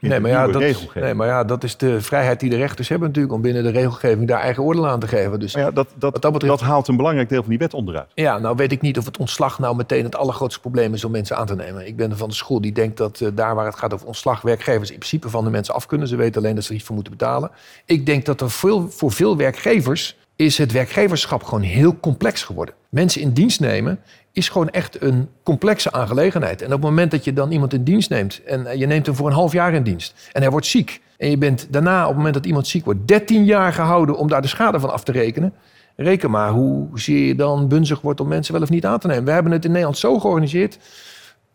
[0.00, 0.62] Nee maar, ja, dat,
[0.94, 3.70] nee, maar ja, dat is de vrijheid die de rechters hebben natuurlijk om binnen de
[3.70, 5.40] regelgeving daar eigen oordeel aan te geven.
[5.40, 8.06] Dus ja, dat, dat, dat betreft- dat haalt een belangrijk deel van die wet onderuit.
[8.14, 11.10] Ja, nou weet ik niet of het ontslag nou meteen het allergrootste probleem is om
[11.10, 11.86] mensen aan te nemen.
[11.86, 14.40] Ik ben van de school die denkt dat eh, daar waar het gaat over ontslag,
[14.40, 16.08] werkgevers in principe van de mensen af kunnen.
[16.08, 17.50] Ze weten alleen dat ze er iets voor moeten betalen.
[17.84, 22.74] Ik denk dat er veel, voor veel werkgevers is het werkgeverschap gewoon heel complex geworden.
[22.88, 24.00] Mensen in dienst nemen
[24.38, 26.60] is gewoon echt een complexe aangelegenheid.
[26.60, 29.06] En op het moment dat je dan iemand in dienst neemt en eh, je neemt
[29.06, 31.00] hem voor een half jaar in dienst en hij wordt ziek.
[31.16, 34.28] En je bent daarna, op het moment dat iemand ziek wordt, 13 jaar gehouden om
[34.28, 35.52] daar de schade van af te rekenen.
[35.96, 39.06] Reken maar hoe zeer je dan bunzig wordt om mensen wel of niet aan te
[39.06, 39.24] nemen.
[39.24, 40.78] We hebben het in Nederland zo georganiseerd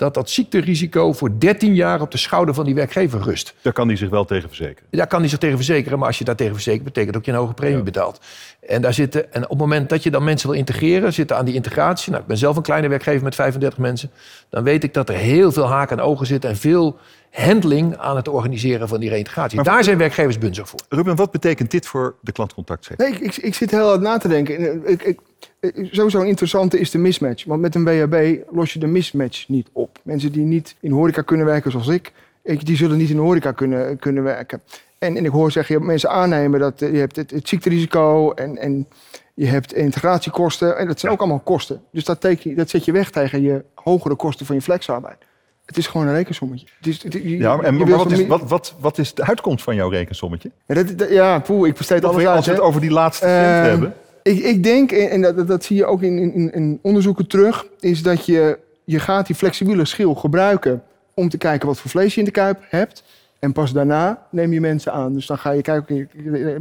[0.03, 3.53] dat dat ziekterisico voor 13 jaar op de schouder van die werkgever rust.
[3.61, 4.83] Daar kan hij zich wel tegen verzekeren.
[4.89, 7.31] Daar kan hij zich tegen verzekeren, maar als je daar tegen verzekert, betekent dat je
[7.31, 8.19] een hoge premie betaalt.
[8.67, 11.45] En, daar zitten, en op het moment dat je dan mensen wil integreren, zitten aan
[11.45, 12.09] die integratie.
[12.11, 14.11] Nou, ik ben zelf een kleine werkgever met 35 mensen.
[14.49, 16.97] Dan weet ik dat er heel veel haken en ogen zitten en veel
[17.33, 19.55] handling aan het organiseren van die reïntegratie.
[19.55, 20.79] Maar- daar zijn werkgevers bunzig voor.
[20.89, 23.09] Ruben, wat betekent dit voor de klantcontactsector?
[23.09, 24.57] Nee, ik, ik, ik zit heel hard na te denken.
[24.57, 25.19] En, eh, Ik, ik,
[25.59, 27.45] ik- sowieso een interessante is de mismatch.
[27.45, 29.99] Want met een WHB los je de mismatch niet op.
[30.03, 32.11] Mensen die niet in horeca kunnen werken zoals ik,
[32.43, 34.61] die zullen niet in de horeca kunnen, kunnen werken.
[34.97, 37.47] En, en ik hoor zeggen, je hebt mensen aannemen dat eh, je hebt het, het
[37.47, 38.87] ziekterisico en, en
[39.33, 40.77] je hebt integratiekosten.
[40.77, 41.81] En dat zijn ook allemaal kosten.
[41.91, 45.17] Dus dat, teken, dat zet je weg tegen je hogere kosten van je flexarbeid.
[45.75, 46.67] Het is gewoon een rekensommetje.
[46.77, 49.75] Het is, het- je- Ja, en, wat, is, wat, wat, wat is de uitkomst van
[49.75, 50.51] jouw rekensommetje?
[50.67, 52.27] Ja, dat, dat- ja poeh, ik besteed alles uit.
[52.35, 53.93] als we het over die laatste cent Ehm, hebben.
[54.23, 58.01] Ik, ik denk, en dat, dat- zie je ook in, in, in onderzoeken terug, is
[58.03, 60.83] dat je, je gaat die flexibele schil gebruiken
[61.13, 63.03] om te kijken wat voor vlees je in de kuip hebt.
[63.39, 65.13] En pas daarna neem je mensen aan.
[65.13, 66.09] Dus dan ga je kijken,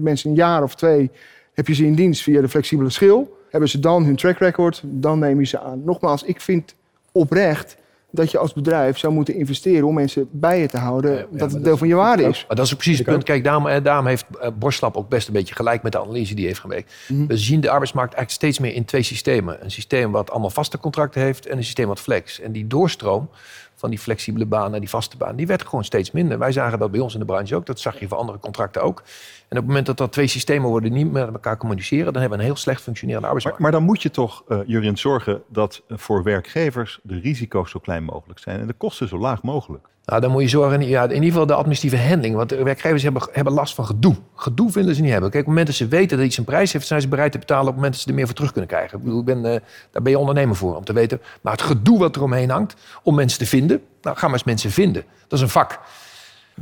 [0.01, 1.11] mensen een jaar of twee
[1.55, 4.81] Heb je ze in dienst via de flexibele schil, hebben ze dan hun track record,
[4.85, 5.83] dan neem je ze aan.
[5.85, 6.75] Nogmaals, ik vind
[7.13, 7.77] oprecht
[8.15, 11.53] dat je als bedrijf zou moeten investeren om mensen bij je te houden, ja, dat
[11.53, 12.45] het deel van je waarde is.
[12.49, 13.25] Maar dat is precies het punt.
[13.25, 16.35] Kijk, daarom, eh, daarom heeft eh, Borslap ook best een beetje gelijk met de analyse
[16.35, 16.93] die hij heeft gemaakt.
[17.09, 17.27] Mhm.
[17.27, 19.65] We zien de arbeidsmarkt eigenlijk steeds meer in twee systemen.
[19.65, 22.41] Een systeem wat allemaal vaste contracten heeft en een systeem wat flex.
[22.41, 23.29] En die doorstroom
[23.75, 26.39] van die flexibele baan naar die vaste baan, die werd gewoon steeds minder.
[26.39, 27.67] Wij zagen dat bij ons in de branche ook.
[27.67, 29.03] Dat zag je voor andere contracten ook.
[29.53, 32.21] En op het moment dat dat twee systemen worden niet meer met elkaar communiceren, dan
[32.21, 33.63] hebben we een heel slecht functionerende arbeidsmarkt.
[33.63, 37.79] maar dan moet je toch, eh Jurien, zorgen dat eh, voor werkgevers de risico's zo
[37.79, 39.87] klein mogelijk zijn en de kosten zo laag mogelijk.
[40.05, 42.35] Nou, dan moet je zorgen, ja, in ieder geval de administratieve handling.
[42.35, 44.17] Want de werkgevers hebben, hebben last van gedoe.
[44.35, 45.31] Gedoe vinden ze niet hebben.
[45.31, 47.33] Kijk, op het moment dat ze weten dat iets een prijs heeft, zijn ze bereid
[47.33, 48.99] te betalen op het moment dat ze er meer voor terug kunnen krijgen.
[48.99, 49.61] Ik bedoel, ik ben, eh,
[49.91, 51.21] daar ben je ondernemer voor, om te weten.
[51.41, 53.83] Maar het gedoe wat er omheen hangt, om mensen te vinden.
[54.03, 55.05] Nou, ga maar eens mensen vinden.
[55.29, 55.81] Dat is een vak.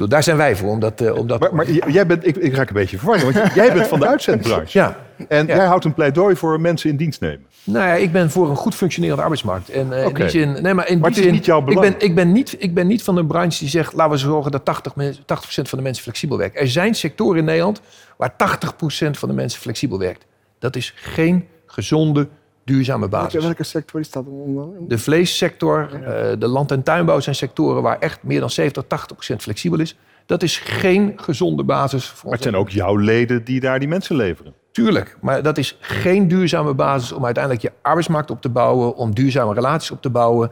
[0.00, 1.00] Ik bedoel, daar zijn wij voor, omdat...
[1.00, 3.86] eh, omdat Maar, maar jij bent, ik, ik raak een beetje verwarring, want jij bent
[3.86, 4.78] van de uitzendbranche.
[4.78, 4.96] ja,
[5.28, 5.54] En Ja.
[5.56, 7.44] jij houdt een pleidooi voor mensen in dienst nemen.
[7.64, 9.68] Nou ja, ik ben voor een goed functionerende arbeidsmarkt.
[9.68, 10.20] En eh, in Oké.
[10.20, 11.86] die zin, nee, maar in Maar die het is zin, niet jouw ik belang.
[11.98, 14.50] ben, ik, ben niet, ik ben niet van een branche die zegt, laten we zorgen
[14.50, 15.20] dat 80, men- 80%
[15.68, 16.60] van de mensen flexibel werken.
[16.60, 17.80] Er zijn sectoren in Nederland
[18.16, 20.24] waar 80% van de mensen flexibel werkt.
[20.58, 22.28] Dat is geen gezonde,
[22.64, 23.44] duurzame Welke, basis.
[23.44, 24.24] welke sector is dat?
[24.24, 24.74] dan?
[24.88, 29.42] De vleessector, eh, de land- en tuinbouw zijn sectoren waar echt meer dan 70, 80%
[29.42, 29.96] flexibel is.
[30.26, 33.88] Dat is geen gezonde basis voor Maar het zijn ook jouw leden die daar die
[33.88, 34.54] mensen leveren.
[34.72, 39.14] Tuurlijk, maar dat is geen duurzame basis om uiteindelijk je arbeidsmarkt op te bouwen, om
[39.14, 40.50] duurzame relaties op te bouwen,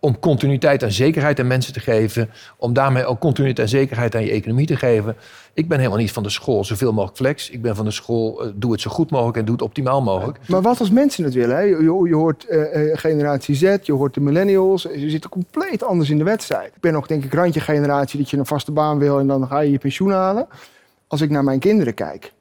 [0.00, 4.24] om continuïteit en zekerheid aan mensen te geven, om daarmee ook continuïteit en zekerheid aan
[4.24, 5.16] je economie te geven.
[5.54, 7.50] Ik ben helemaal niet van de school zoveel mogelijk flex.
[7.50, 10.02] Ik ben van de school eh, doe het zo goed mogelijk en doe het optimaal
[10.02, 10.38] mogelijk.
[10.48, 11.56] Maar wat als mensen het willen?
[11.56, 11.62] Hè?
[11.62, 14.82] Je, hoort eh, eh, generatie Z, je hoort de millennials.
[14.82, 16.66] Ze zitten compleet anders in de wedstrijd.
[16.74, 19.46] Ik ben nog denk ik randje generatie dat je een vaste baan wil en dan
[19.46, 20.46] ga je je pensioen halen.
[21.06, 22.32] Als ik naar mijn kinderen kijk,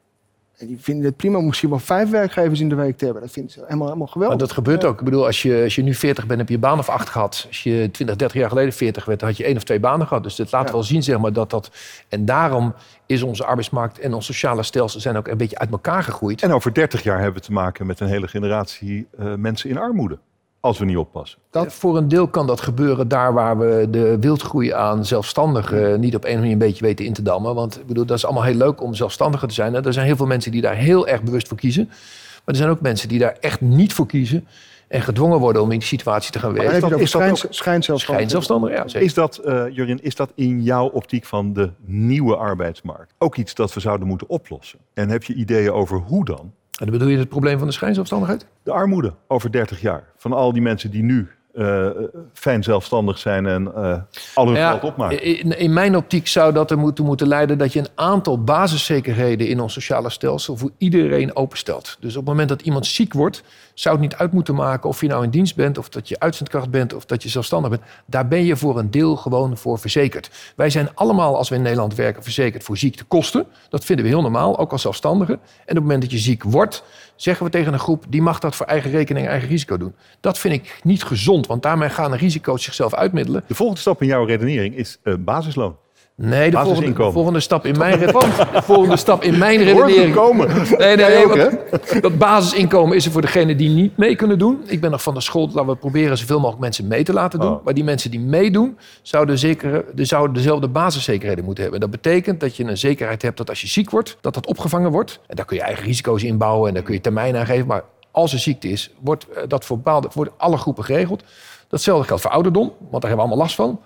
[0.59, 3.23] en die vinden het prima om misschien wel vijf werkgevers in de week te hebben.
[3.23, 4.37] Dat vinden ze helemaal, helemaal geweldig.
[4.37, 4.99] Maar dat gebeurt ook.
[4.99, 7.09] Ik bedoel, als je, als je nu 40 bent, heb je een baan of acht
[7.09, 7.45] gehad.
[7.47, 10.07] Als je 20, 30 jaar geleden 40 werd, dan had je één of twee banen
[10.07, 10.23] gehad.
[10.23, 10.71] Dus dit laat Ja.
[10.71, 11.71] wel zien, zeg maar, dat dat...
[12.09, 12.73] En daarom
[13.05, 16.41] is onze arbeidsmarkt en ons sociale stelsel zijn ook een beetje uit elkaar gegroeid.
[16.41, 19.77] En over 30 jaar hebben we te maken met een hele generatie eh, mensen in
[19.77, 20.17] armoede.
[20.61, 21.39] Als we niet oppassen.
[21.51, 26.15] Dat- Voor een deel kan dat gebeuren daar waar we de wildgroei aan zelfstandigen niet
[26.15, 27.55] op een manier een beetje weten in te dammen.
[27.55, 29.75] Want ik bedoel, dat is allemaal heel leuk om zelfstandiger te zijn.
[29.75, 31.85] En er zijn heel veel mensen die daar heel erg bewust voor kiezen.
[31.87, 34.47] Maar er zijn ook mensen die daar echt niet voor kiezen.
[34.87, 36.73] En gedwongen worden om in die situatie te gaan werken.
[36.99, 37.99] is dat schijnzelfstandig.
[37.99, 38.87] Schijnzelfstandig, ja.
[38.87, 39.07] Zeker.
[39.07, 43.53] Is dat, eh Jurien, is dat in jouw optiek van de nieuwe arbeidsmarkt ook iets
[43.55, 44.79] dat we zouden moeten oplossen?
[44.93, 46.51] En heb je ideeën over hoe dan?
[46.79, 48.47] En dan bedoel je het probleem van de schijnzelfstandigheid?
[48.63, 50.03] De armoede over 30 jaar.
[50.15, 51.87] Van al die mensen die nu eh,
[52.33, 53.97] fijn zelfstandig zijn en eh
[54.33, 55.23] al hun geld opmaken.
[55.23, 59.47] in, in mijn optiek zou dat er moeten, moeten leiden dat je een aantal basiszekerheden
[59.47, 61.97] in ons sociale stelsel voor iedereen openstelt.
[61.99, 65.01] Dus op het moment dat iemand ziek wordt, zou het niet uit moeten maken of
[65.01, 67.81] je nou in dienst bent, of dat je uitzendkracht bent, of dat je zelfstandig bent.
[68.05, 70.29] Daar ben je voor een deel gewoon voor verzekerd.
[70.55, 73.45] Wij zijn allemaal, als we in Nederland werken, verzekerd voor ziektekosten.
[73.69, 75.33] Dat vinden we heel normaal, ook als zelfstandigen.
[75.33, 76.83] En op het moment dat je ziek wordt,
[77.21, 79.95] zeggen we tegen een groep, die mag dat voor eigen rekening en eigen risico doen.
[80.19, 83.43] Dat vind ik niet gezond, want daarmee gaan de risico's zichzelf uitmiddelen.
[83.47, 85.77] De volgende stap in jouw redenering is eh, basisloon.
[86.21, 88.13] Nee, de volgende, de volgende stap in mijn, de
[88.63, 90.15] volgende stap in mijn redenering.
[90.15, 90.47] komen.
[90.77, 94.61] Nee, nee, nee, ook, dat basisinkomen is er voor degenen die niet mee kunnen doen.
[94.65, 97.39] Ik ben nog van de school, laten we proberen zoveel mogelijk mensen mee te laten
[97.39, 97.51] doen.
[97.51, 97.65] Oh.
[97.65, 101.81] Maar die mensen die meedoen, zouden, zeker, de, zouden dezelfde basiszekerheden moeten hebben.
[101.81, 104.91] Dat betekent dat je een zekerheid hebt dat als je ziek wordt, dat dat opgevangen
[104.91, 105.19] wordt.
[105.27, 107.67] En daar kun je eigen risico's inbouwen en daar kun je termijn aan geven.
[107.67, 111.23] Maar als er ziekte is, wordt eh, dat voor bepaalde, voor alle groepen geregeld.
[111.67, 113.79] Datzelfde geldt voor ouderdom, want daar hebben we allemaal last van.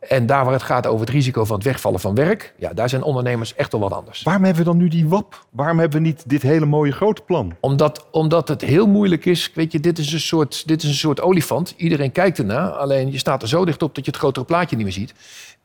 [0.00, 2.88] En daar waar het gaat over het risico van het wegvallen van werk, ja, daar
[2.88, 4.22] zijn ondernemers echt wel wat anders.
[4.22, 5.46] Waarom hebben we dan nu die WAP?
[5.50, 7.56] Waarom hebben we niet dit hele mooie grote plan?
[7.60, 9.50] Omdat, omdat het heel moeilijk is.
[9.54, 11.74] Weet je, dit is, een soort, dit is een soort olifant.
[11.76, 12.70] Iedereen kijkt ernaar.
[12.70, 15.14] Alleen je staat er zo dicht op dat je het grotere plaatje niet meer ziet.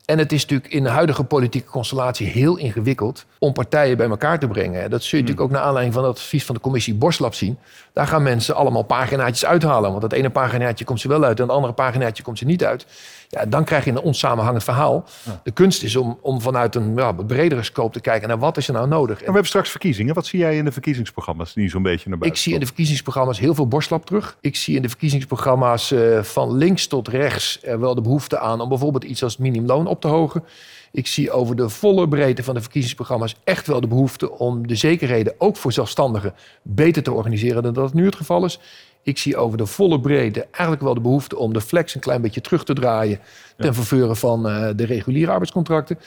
[0.04, 4.38] En het is natuurlijk in de huidige politieke constellatie heel ingewikkeld om partijen bij elkaar
[4.38, 4.82] te brengen.
[4.82, 7.34] En Dat zul je natuurlijk ook naar aanleiding van het advies van de commissie Borslab
[7.34, 7.58] zien.
[7.92, 9.90] Daar gaan mensen allemaal paginaatjes uithalen.
[9.90, 12.64] Want dat ene paginaatje komt ze wel uit en het andere paginaatje komt ze niet
[12.64, 12.86] uit.
[13.34, 15.04] Ja, dan krijg je een onsamenhangend verhaal.
[15.42, 18.68] De kunst is om, om vanuit een ja, bredere scope te kijken naar wat is
[18.68, 19.14] er nou nodig.
[19.14, 20.14] Maar we hebben straks verkiezingen.
[20.14, 22.66] Wat zie jij in de verkiezingsprogramma's die zo'n beetje naar buiten Ik zie in de
[22.66, 24.36] verkiezingsprogramma's heel veel borstlap terug.
[24.40, 28.68] Ik zie in de verkiezingsprogramma's eh, van links tot rechts wel de behoefte aan om
[28.68, 30.44] bijvoorbeeld iets als het minimumloon op te hogen.
[30.92, 34.74] Ik zie over de volle breedte van de verkiezingsprogramma's echt wel de behoefte om de
[34.74, 38.58] zekerheden ook voor zelfstandigen beter te organiseren dan dat nu het geval is.
[39.04, 42.22] Ik zie over de volle breedte eigenlijk wel de behoefte om de flex een klein
[42.22, 43.18] beetje terug te draaien
[43.56, 45.98] ten verveuren van eh, de reguliere arbeidscontracten.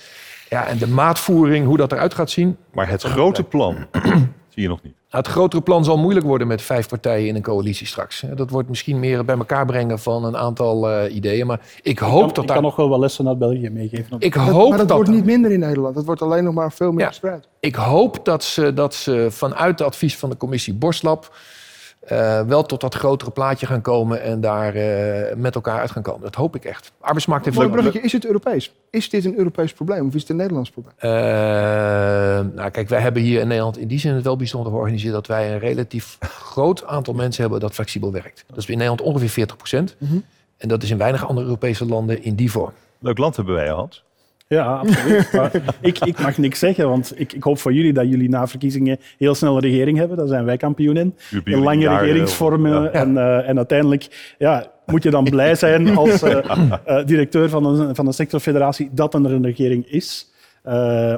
[0.50, 3.76] Ja, en de maatvoering, hoe dat eruit gaat zien, Maar het grote plan,
[4.50, 4.94] Zie je nog niet.
[5.12, 8.24] Nou, het grotere plan zal moeilijk worden met vijf partijen in een coalitie straks.
[8.36, 11.48] Dat wordt misschien meer bij elkaar brengen van een aantal eh, ideeën.
[11.48, 12.56] Maar ik hoop kan, dat ik daar...
[12.56, 14.14] kan nog wel wat lessen uit België meegeven.
[14.14, 15.96] op Ik Dat- hoop maar dat, dat, wordt niet minder in Nederland.
[15.96, 17.06] Dat wordt alleen nog maar veel meer Ja.
[17.06, 17.48] verspreid.
[17.60, 21.36] ik hoop dat ze, dat ze vanuit het advies van de commissie Borslab...
[22.08, 26.02] eh, wel tot dat grotere plaatje gaan komen en daar eh, met elkaar uit gaan
[26.02, 26.22] komen.
[26.22, 26.92] Dat hoop ik echt.
[27.00, 28.02] Arbeidsmarkt heeft Mooi bruggetje.
[28.02, 28.74] Is het Europees?
[28.90, 30.94] Is dit een Europees probleem of is het een Nederlands probleem?
[30.98, 31.10] Eh,
[32.56, 35.28] nou, kijk, wij hebben hier in Nederland in die zin het wel bijzonder georganiseerd dat
[35.28, 38.44] wij een relatief groot aantal mensen hebben dat flexibel werkt.
[38.48, 39.96] Dat is in Nederland ongeveer 40 procent.
[39.98, 40.18] Mhm.
[40.58, 42.72] En dat is in weinig andere Europese landen in die vorm.
[43.00, 44.04] Leuk land hebben wij, Hans.
[44.48, 45.32] Ja, absoluut.
[45.34, 48.48] Maar ik, ik mag niks zeggen, want ik, ik hoop voor jullie dat jullie na
[48.48, 50.18] verkiezingen heel snel een regering hebben.
[50.18, 51.16] Daar zijn wij kampioen in.
[51.44, 52.84] Een lange jaren, regeringsvormen.
[52.84, 52.90] ja.
[52.90, 56.38] En, eh, en uiteindelijk ja, moet je dan blij zijn als eh,
[56.86, 60.32] eh, directeur van een, van een sectorfederatie dat er een regering is.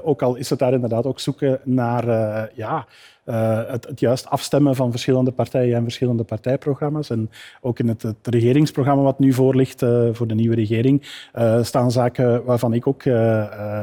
[0.04, 2.06] Ook al is het daar inderdaad ook zoeken naar
[2.54, 2.86] ja,
[3.30, 7.10] eh, het, het juist afstemmen van verschillende partijen en verschillende partijprogramma's.
[7.10, 7.30] En
[7.62, 11.63] ook in het, het regeringsprogramma wat nu voor ligt eh, voor de nieuwe regering, eh,
[11.63, 13.04] staan zaken waarvan ik ook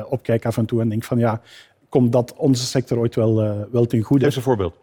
[0.09, 1.41] opkijk af en toe en denk van ja,
[1.89, 4.25] komt dat onze sector ooit wel, wel ten goede?
[4.25, 4.75] Geef een voorbeeld.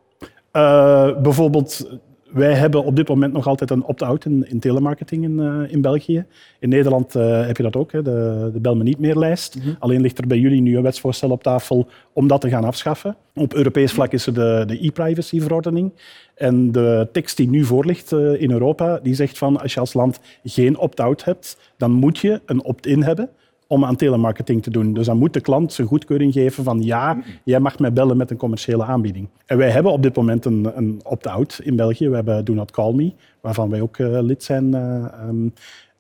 [1.24, 2.00] Bijvoorbeeld,
[2.34, 5.82] wij hebben op dit moment nog altijd een opt-out in, in telemarketing in, eh, in
[5.82, 6.26] België.
[6.60, 9.58] In Nederland eh, heb je dat ook, hè, de, de Bel me niet meer lijst.
[9.80, 13.16] Alleen ligt er bij jullie nu een wetsvoorstel op tafel om dat te gaan afschaffen.
[13.36, 15.92] Op Europees vlak is er de, de e-privacy-verordening.
[16.36, 19.80] En de tekst die nu voor ligt eh, in Europa, die zegt van als je
[19.80, 23.30] als land geen opt-out hebt, dan moet je een opt-in hebben
[23.74, 24.94] om aan telemarketing te doen.
[24.94, 28.32] Dus dan moet de klant zijn goedkeuring geven van ja, jij mag mij bellen met
[28.32, 29.28] een commerciële aanbieding.
[29.46, 32.10] En wij hebben op dit moment een, een opt-out in België.
[32.10, 34.74] We hebben Do Not Call Me, waarvan wij ook eh, lid zijn.
[34.74, 35.48] eh, ehm.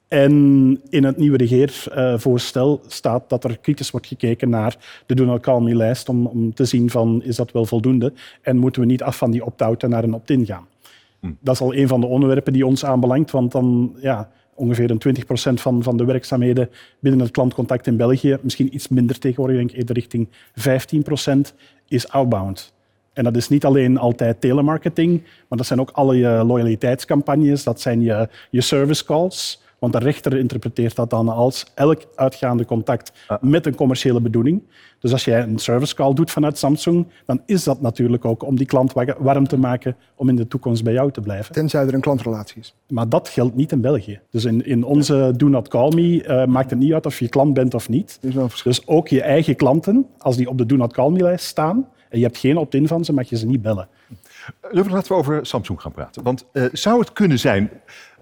[0.08, 5.42] en in het nieuwe regeervoorstel staat dat er kritisch wordt gekeken naar de Do Not
[5.42, 9.04] Call Me-lijst om, om te zien van is dat wel voldoende en moeten we niet
[9.04, 10.68] af van die opt-out en naar een opt-in gaan.
[11.40, 15.02] Dat is al een van de onderwerpen die ons aanbelangt, want dan ja, ongeveer een
[15.18, 19.72] 20% van, van de werkzaamheden binnen het klantcontact in België, misschien iets minder tegenwoordig, denk
[19.72, 20.28] ik eerder richting
[21.52, 21.56] 15%,
[21.88, 22.74] is outbound.
[23.14, 27.82] En dat is niet alleen altijd telemarketing, maar dat zijn ook alle je loyaliteitscampagnes, dat
[27.82, 29.62] zijn je, je service calls.
[29.80, 33.12] Want de rechter interpreteert dat dan als elk uitgaande contact
[33.42, 34.62] met een commerciële bedoeling.
[35.04, 38.56] Dus als jij een service call doet vanuit Samsung, dan is dat natuurlijk ook om
[38.56, 41.54] die klant wa- warm te maken om in de toekomst bij jou te blijven.
[41.54, 42.76] Tenzij er een klantrelatie is.
[42.88, 44.20] Maar dat geldt niet in België.
[44.30, 47.30] Dus in, in onze Do Not Call Me eh, maakt het niet uit of je
[47.30, 48.18] klant bent of niet.
[48.22, 48.50] Is wel.
[48.64, 52.20] Dus ook je eigen klanten, als die op de Do Not Call Me-lijst staan en
[52.20, 53.88] je hebt geen opt-in van ze, mag je ze niet bellen.
[54.72, 56.24] Laten we over Samsung gaan praten.
[56.24, 57.70] Want eh, zou het kunnen zijn,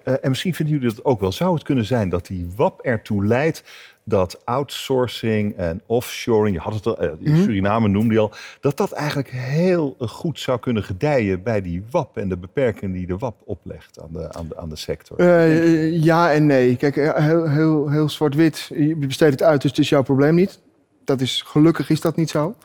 [0.04, 2.80] eh, en misschien vinden jullie dat ook wel, zou het kunnen zijn dat die WAP
[2.82, 3.64] ertoe leidt
[4.04, 8.92] dat outsourcing en offshoring, je had het al, eh, Suriname noemde je al, dat dat
[8.92, 13.36] eigenlijk heel goed zou kunnen gedijen bij die WAP en de beperkingen die de WAP
[13.46, 15.18] oplegt aan de, aan de, aan de sector.
[15.18, 16.76] Eh, ja en nee.
[16.76, 18.72] Kijk, eh, heel, heel, heel zwart-wit.
[18.76, 20.60] Je besteedt het uit, dus het is jouw probleem niet.
[21.04, 22.56] Dat is, gelukkig is dat niet zo.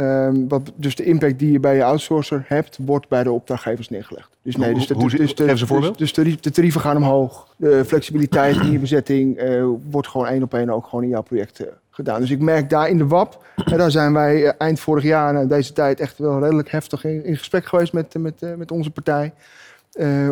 [0.00, 3.88] Ehm, wat, dus de impact die je bij je outsourcer hebt, wordt bij de opdrachtgevers
[3.88, 4.28] neergelegd.
[4.42, 6.36] Dus nee, dus de, hoe dus de.
[6.40, 7.54] Dus, tarieven gaan omhoog.
[7.56, 11.22] De flexibiliteit in je bezetting eh, wordt gewoon één op één ook gewoon in jouw
[11.22, 12.20] project eh, gedaan.
[12.20, 15.34] Dus ik merk daar in de WAP, en daar zijn wij eh, eind vorig jaar
[15.34, 18.90] en deze tijd echt wel redelijk heftig in, in gesprek geweest met, met, met onze
[18.90, 19.32] partij.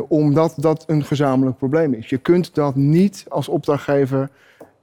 [0.09, 2.09] Omdat dat een gezamenlijk probleem is.
[2.09, 4.29] Je kunt dat niet als opdrachtgever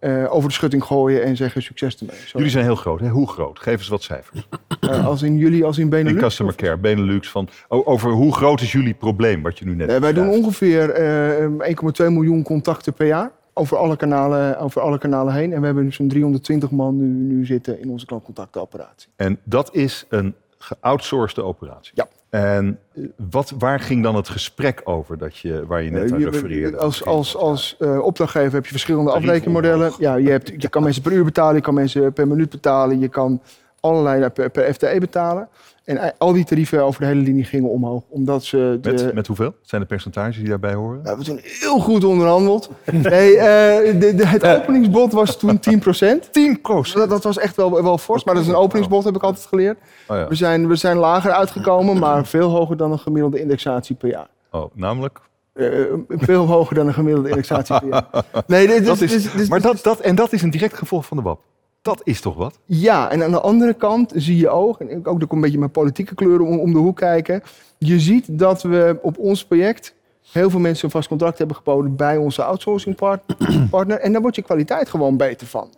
[0.06, 2.16] eh, over de schutting gooien en zeggen succes ermee.
[2.16, 3.10] Zo, Jullie zijn heel groot, hè?
[3.10, 3.60] hoe groot?
[3.60, 4.48] Geef eens wat cijfers.
[4.80, 6.16] eh, als in jullie, als in Benelux.
[6.16, 9.76] In customer of- care, Benelux, van, over hoe groot is jullie probleem, wat je nu
[9.76, 11.70] net Nee, wij doen ongeveer eh,
[12.06, 13.32] 1,2 miljoen contacten per jaar.
[13.54, 15.54] Over alle, kanalen, over alle kanalen heen.
[15.54, 19.10] En we hebben zo'n 320 man nu, nu zitten in onze klantcontactoperatie.
[19.16, 21.92] En dat is een geoutsourced operatie.
[21.96, 22.08] Ja.
[22.36, 26.16] En eh, wat, waar ging dan het gesprek over dat je, waar je net Eh,
[26.16, 26.78] aan refereerde?
[26.78, 29.94] Als, als, als eh, opdrachtgever heb je verschillende afrekenmodellen.
[29.98, 33.00] Ja, je, hebt, je kan mensen per uur betalen, je kan mensen per minuut betalen,
[33.00, 33.42] je kan
[33.86, 35.48] allerlei per, per FTE betalen.
[35.84, 38.04] En eh, al die tarieven over de hele linie gingen omhoog.
[38.10, 39.56] Omdat ze de, met, met hoeveel?
[39.62, 41.02] Zijn de percentages die daarbij horen?
[41.02, 42.70] We hebben toen heel goed onderhandeld.
[42.92, 46.30] Nee, eh, de, de, het openingsbod was toen 10%.
[46.32, 46.60] 10
[46.94, 49.46] Dat, dat was echt wel, wel fors, maar dat is een openingsbod, heb ik altijd
[49.46, 49.78] geleerd.
[50.08, 50.28] Oh, ja.
[50.28, 54.28] We zijn, we zijn lager uitgekomen, maar veel hoger dan een gemiddelde indexatie per jaar.
[54.52, 55.20] oh, namelijk?
[55.54, 55.70] Eh,
[56.10, 58.06] veel hoger dan een gemiddelde indexatie per jaar.
[58.48, 61.18] Nee, dit, is, dit- dit- maar dat, dat, en dat is een direct gevolg van
[61.18, 61.40] de WAP.
[61.86, 62.60] Dat is toch wat?
[62.66, 65.72] Ja, en aan de andere kant zie je ook, en ook komt een beetje mijn
[65.72, 67.44] politieke kleuren om, om de hoek kijken.
[67.78, 69.94] Je ziet dat we op ons project
[70.32, 73.24] heel veel mensen een vast contract hebben geboden bij onze outsourcing part-
[73.70, 74.00] partner.
[74.00, 75.70] En daar wordt je kwaliteit gewoon beter van.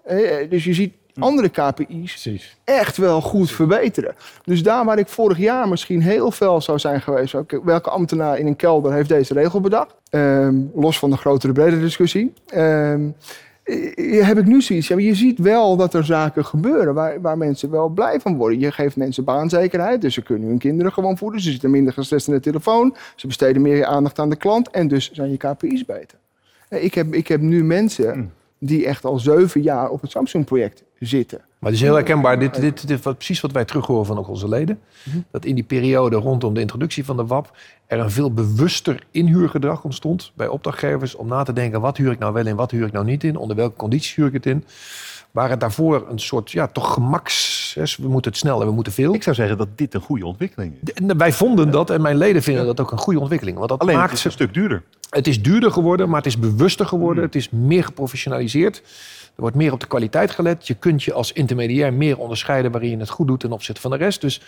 [0.50, 2.58] Dus je ziet andere KPI's Precies.
[2.63, 4.15] echt wel goed verbeteren.
[4.43, 7.36] Dus daar waar ik vorig jaar misschien heel fel zou zijn geweest.
[7.63, 9.96] Welke ambtenaar in een kelder heeft deze regel bedacht?
[10.10, 12.34] Ehm, los van de grotere, bredere discussie.
[12.48, 13.08] Ehm, eh,
[14.25, 14.88] heb ik nu zoiets.
[14.88, 18.60] Ja, je ziet wel dat er zaken gebeuren waar, waar mensen wel blij van worden.
[18.60, 21.41] Je geeft mensen baanzekerheid, dus ze kunnen hun kinderen gewoon voeden.
[21.41, 22.95] Ze zitten minder gestrest in de telefoon.
[23.15, 26.17] Ze besteden meer aandacht aan de klant en dus zijn je KPI's beter.
[26.69, 30.84] Eh, Ik heb, ik heb nu mensen die echt al zeven jaar op het Samsung-project
[30.99, 31.38] zitten.
[31.60, 32.39] Maar het is heel herkenbaar.
[32.39, 34.79] Dit, dit, dit, wat, precies wat wij terug horen van ook onze leden.
[35.31, 37.57] Dat in die periode rondom de introductie van de WAP...
[37.88, 41.15] er een veel bewuster inhuurgedrag ontstond bij opdrachtgevers...
[41.15, 43.23] om na te denken, wat huur ik nou wel in, wat huur ik nou niet
[43.23, 43.38] in?
[43.38, 44.63] Onder welke condities huur ik het in?
[45.31, 47.71] Waar het daarvoor een soort, ja, toch gemaks...
[47.79, 49.13] hè, We moeten het snel en we moeten veel.
[49.13, 50.93] Ik zou zeggen dat dit een goede ontwikkeling is.
[50.93, 53.57] De- Wij vonden dat en mijn leden vinden dat ook een goede ontwikkeling.
[53.57, 54.83] Want dat Alleen het maakt is ze een stuk duurder.
[55.10, 57.23] het is duurder geworden, maar het is bewuster geworden.
[57.23, 58.81] Het is meer geprofessionaliseerd.
[59.38, 60.67] Er wordt meer op de kwaliteit gelet.
[60.67, 63.91] Je kunt je als intermediair meer onderscheiden waarin je het goed doet ten opzichte van
[63.91, 64.21] de rest.
[64.21, 64.41] Dus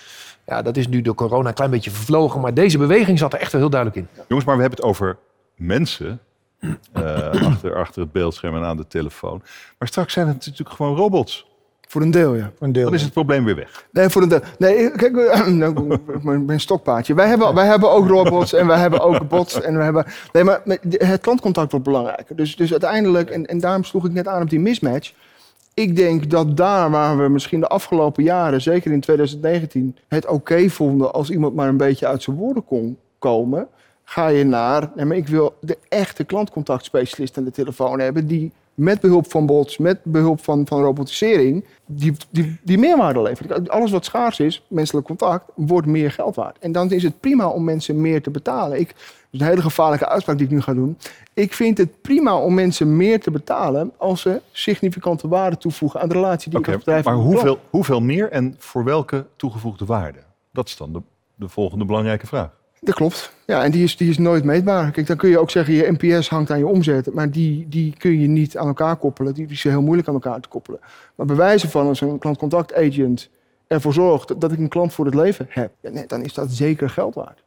[0.46, 2.42] ja, dat is nu door corona een klein beetje vervlogen.
[2.42, 4.24] Maar deze beweging zat er echt wel heel duidelijk in.
[4.28, 5.18] Jongens, maar we hebben het over
[5.56, 6.20] mensen
[6.60, 9.42] eh, achter, achter het beeldscherm en aan de telefoon.
[9.78, 11.48] Maar straks zijn het natuurlijk gewoon robots.
[11.90, 12.52] Voor een deel, ja.
[12.58, 12.84] Voor een deel.
[12.84, 13.88] Dan is het probleem weer weg.
[13.92, 14.42] Nee, voor een deel.
[14.58, 17.14] Nee, kijk, eh, nou, mijn, mijn stokpaardje.
[17.14, 19.62] Wij hebben, wij hebben ook robots en wij hebben ook bots.
[19.62, 22.36] En we hebben, nee, maar het klantcontact wordt belangrijker.
[22.36, 25.14] Dus, dus uiteindelijk, en, en daarom sloeg ik net aan op die mismatch.
[25.74, 30.70] Ik denk dat daar waar we misschien de afgelopen jaren, zeker in 2019, het oké
[30.70, 33.68] vonden als iemand maar een beetje uit zijn woorden kon komen,
[34.04, 38.52] ga je naar, nee, maar ik wil de echte klantcontactspecialist aan de telefoon hebben, die
[38.80, 43.70] met behulp van bots, met behulp van, van robotisering, die, die, die meerwaarde levert.
[43.70, 46.58] Alles wat schaars is, menselijk contact, wordt meer geld waard.
[46.60, 48.80] En dan is het prima om mensen meer te betalen.
[48.80, 48.96] Ik, dat
[49.32, 50.98] is een hele gevaarlijke uitspraak die ik nu ga doen.
[51.34, 56.10] Ik vind het prima om mensen meer te betalen als ze significante waarde toevoegen aan
[56.10, 60.20] de relatie die ik als bedrijf maar hoeveel, hoeveel meer en voor welke toegevoegde waarde?
[60.52, 61.02] Dat is dan de,
[61.36, 62.58] de volgende belangrijke vraag.
[62.82, 63.34] Dat klopt.
[63.46, 64.92] Ja, en die is, die is nooit meetbaar.
[64.92, 67.14] Kijk, dan kun je ook zeggen, je NPS hangt aan je omzet.
[67.14, 69.34] Maar die, die kun je niet aan elkaar koppelen.
[69.34, 70.80] Die is heel moeilijk aan elkaar te koppelen.
[71.16, 73.30] Maar bij wijze van als een klantcontactagent
[73.68, 75.72] ervoor zorgt dat ik een klant voor het leven heb.
[75.82, 77.44] Ja, nee, dan is dat zeker geld waard.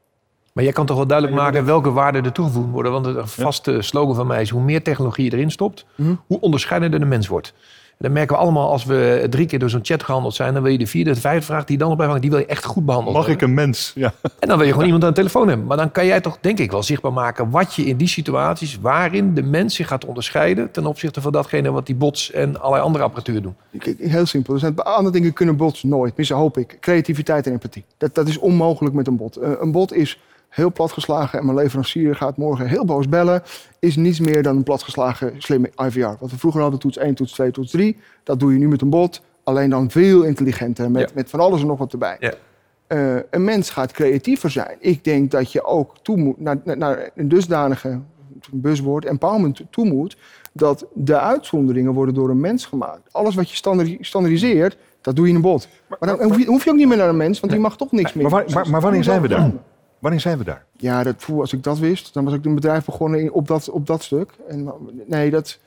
[0.52, 2.92] Maar jij kan toch wel duidelijk maken welke waarden er toegevoegd worden.
[2.92, 6.14] Want een vaste slogan van mij is: hoe meer technologie je erin stopt, Mhm.
[6.26, 7.54] hoe onderscheidender de mens wordt.
[8.02, 10.72] Dan merken we allemaal als we drie keer door zo'n chat gehandeld zijn, dan wil
[10.72, 12.64] je de vierde, de vijfde vraag die dan op blijft hangen, die wil je echt
[12.64, 13.92] goed behandeld Mag ik een mens?
[13.94, 14.12] Ja.
[14.38, 15.66] En dan wil je gewoon iemand aan de telefoon hebben.
[15.66, 18.78] Maar dan kan jij toch denk ik wel zichtbaar maken wat je in die situaties,
[18.80, 22.82] waarin de mens zich gaat onderscheiden ten opzichte van datgene wat die bots en allerlei
[22.82, 23.56] andere apparatuur doen.
[23.98, 24.54] Heel simpel.
[24.54, 26.08] Er zijn andere dingen kunnen bots nooit.
[26.08, 26.76] Tenminste, hoop ik.
[26.80, 27.84] Creativiteit en empathie.
[27.98, 29.36] Dat, dat is onmogelijk met een bot.
[29.36, 30.18] Eh, een bot is
[30.52, 33.42] heel platgeslagen en mijn leverancier gaat morgen heel boos bellen.
[33.78, 36.00] Is niets meer dan een platgeslagen slimme IVR.
[36.20, 37.96] Wat we vroeger hadden, toets 1, toets 2, toets 3.
[38.22, 39.22] Dat doe je nu met een bot.
[39.44, 40.90] Alleen dan veel intelligenter.
[40.90, 41.14] Met, Ja.
[41.14, 42.16] met van alles en nog wat erbij.
[42.18, 42.32] Ja.
[42.86, 44.76] Eh, een mens gaat creatiever zijn.
[44.78, 49.84] Ik denk dat je ook toe moet naar, naar- een dusdanige een buzzwoord, empowerment toe
[49.84, 50.16] moet,
[50.52, 53.12] dat de uitzonderingen worden door een mens gemaakt.
[53.12, 55.68] Alles wat je standaard- standaardiseert, dat doe je in een bot.
[55.88, 57.76] Maar dan hoef je, hoef je ook niet meer naar een mens, want die mag
[57.76, 58.22] toch niks meer.
[58.30, 59.50] Maar, waar- maar, maar wanneer zijn we daar?
[60.02, 60.64] Wanneer zijn we daar?
[60.76, 63.46] Ja, dat, voel- als ik dat wist, dan was ik een bedrijf begonnen in- op
[63.48, 64.30] dat, op dat stuk.
[64.48, 64.70] En,
[65.06, 65.58] nee, dat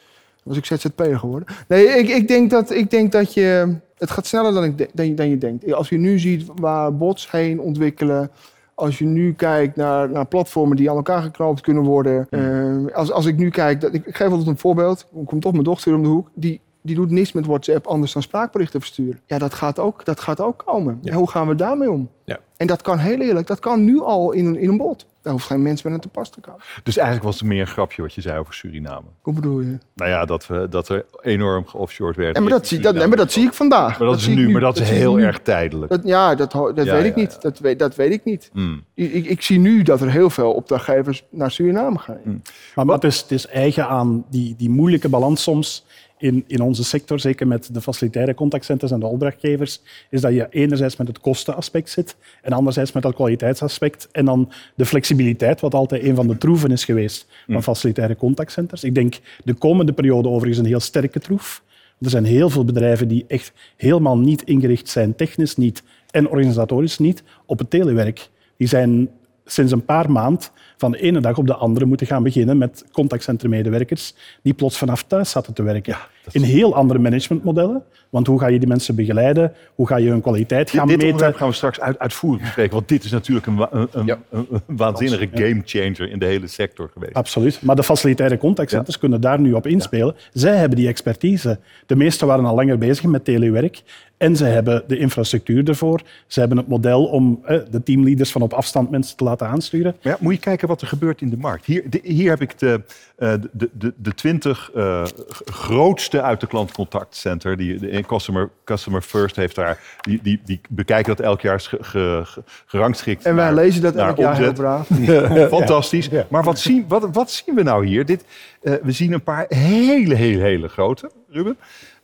[0.43, 1.55] was ik ZZP'er geworden.
[1.67, 3.75] Nee, ik, ik, denk dat, ik denk dat je...
[3.97, 5.73] Het gaat sneller dan, ik, dan, je, dan je denkt.
[5.73, 8.31] Als je nu ziet waar bots heen ontwikkelen...
[8.73, 12.27] Als je nu kijkt naar, naar platformen die aan elkaar geknoopt kunnen worden.
[12.29, 15.07] eh, als, als ik nu kijk, dat, ik, ik geef altijd een voorbeeld.
[15.11, 16.29] Dan komt toch mijn dochter om de hoek.
[16.33, 19.19] Die, die doet niks met WhatsApp anders dan spraakberichten versturen.
[19.25, 20.99] Ja, dat gaat ook, dat gaat ook komen.
[21.01, 21.11] Ja.
[21.11, 22.09] En hoe gaan we daarmee om?
[22.25, 22.39] Ja.
[22.57, 25.05] En dat kan heel eerlijk, dat kan nu al in een, in een bot.
[25.21, 26.61] Daar hoeft geen mens meer aan te pas te komen.
[26.83, 29.05] Dus eigenlijk was het meer een grapje wat je zei over Suriname.
[29.21, 29.77] Hoe bedoel je?
[29.95, 32.35] Nou ja, dat, we, dat er enorm geoffshored werd.
[32.35, 33.99] En maar, dat zie, dat, nee, maar dat zie ik vandaag.
[33.99, 35.91] Maar dat, is nu, maar dat is heel erg tijdelijk.
[35.91, 37.31] Dat, ja, dat, dat Ja, weet ja, ik niet.
[37.31, 37.39] ja.
[37.39, 38.49] Dat, weet, dat weet ik niet.
[38.53, 38.83] Hmm.
[38.93, 42.41] Ik, ik, ik zie nu dat er heel veel opdrachtgevers naar Suriname gaan.
[42.75, 45.85] Maar, maar het, is, het is eigen aan die, die moeilijke balans soms
[46.17, 50.47] in, in onze sector, zeker met de facilitaire contactcenters en de opdrachtgevers, is dat je
[50.49, 55.73] enerzijds met het kostenaspect zit en anderzijds met het kwaliteitsaspect en dan de flexibiliteit, wat
[55.73, 58.83] altijd een van de troeven is geweest van facilitaire contactcenters.
[58.83, 61.63] Ik denk de komende periode overigens een heel sterke troef.
[62.01, 66.97] Er zijn heel veel bedrijven die echt helemaal niet ingericht zijn, technisch niet en organisatorisch
[66.97, 68.29] niet, op het telewerk.
[68.57, 69.09] Die zijn
[69.45, 70.41] sinds een paar maanden
[70.77, 75.03] van de ene dag op de andere moeten gaan beginnen met contactcentermedewerkers die plots vanaf
[75.03, 75.97] thuis zaten te werken.
[76.31, 77.83] in heel andere managementmodellen.
[78.09, 79.53] Want hoe ga je die mensen begeleiden?
[79.75, 81.11] Hoe ga je hun kwaliteit gaan dit meten?
[81.11, 82.73] onderwerp gaan we straks uit, uitvoerig bespreken.
[82.73, 84.17] Want dit is natuurlijk een, een, een, Ja.
[84.31, 87.13] een- een waanzinnige gamechanger in de hele sector geweest.
[87.13, 87.61] Absoluut.
[87.61, 90.15] Maar de facilitaire contactcenters kunnen daar nu op inspelen.
[90.33, 91.59] Zij hebben die expertise.
[91.85, 93.81] De meesten waren al langer bezig met telewerk.
[94.17, 96.01] En ze hebben de infrastructuur ervoor.
[96.27, 99.95] Ze hebben het model om eh, de teamleaders van op afstand mensen te laten aansturen.
[100.03, 101.65] Maar ja, moet je kijken wat er gebeurt in de markt.
[101.65, 102.81] Hier, de- hier heb ik de,
[103.15, 105.03] eh, de, de, de 20 eh,
[105.45, 107.57] grootste uit de klantcontactcenter.
[107.57, 109.79] Die, de Customer, Customer First heeft daar.
[110.01, 113.25] Die, die, die bekijken dat elk jaar ge, ge- ge- gerangschikt.
[113.25, 114.87] En wij naar- lezen dat elk jaar heel braaf.
[115.57, 116.09] Fantastisch.
[116.29, 118.05] Maar wat zien, wat, wat zien we nou hier?
[118.05, 118.25] Dit,
[118.61, 121.57] eh, we zien een paar hele, hele, hele grote, Ruben.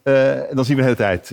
[0.03, 1.31] Eh, en dan zien we de hele tijd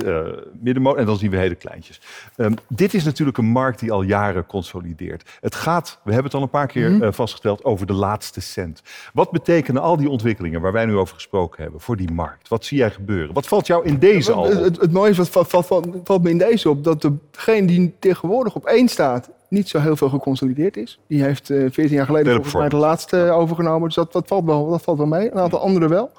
[0.61, 2.01] middenmo en dan zien we hele kleintjes.
[2.37, 5.31] Ehm, dit is natuurlijk een markt die al jaren consolideert.
[5.41, 8.83] Het gaat, we hebben het al een paar keer eh, vastgesteld, over de laatste cent.
[9.12, 12.49] Wat betekenen al die ontwikkelingen waar wij nu over gesproken hebben voor die markt?
[12.49, 13.35] Wat zie jij gebeuren?
[13.35, 15.87] Wat valt jou in deze al Het, het, het mooie is, wat valt, valt, valt,
[16.05, 19.97] valt me in deze op, dat degene die tegenwoordig op één staat, niet zo heel
[19.97, 20.99] veel geconsolideerd is.
[21.07, 23.83] Die heeft eh 14 jaar geleden volgens mij de laatste overgenomen.
[23.83, 25.31] Dus dat, dat, valt wel, dat valt wel mee.
[25.31, 26.11] Een aantal anderen wel.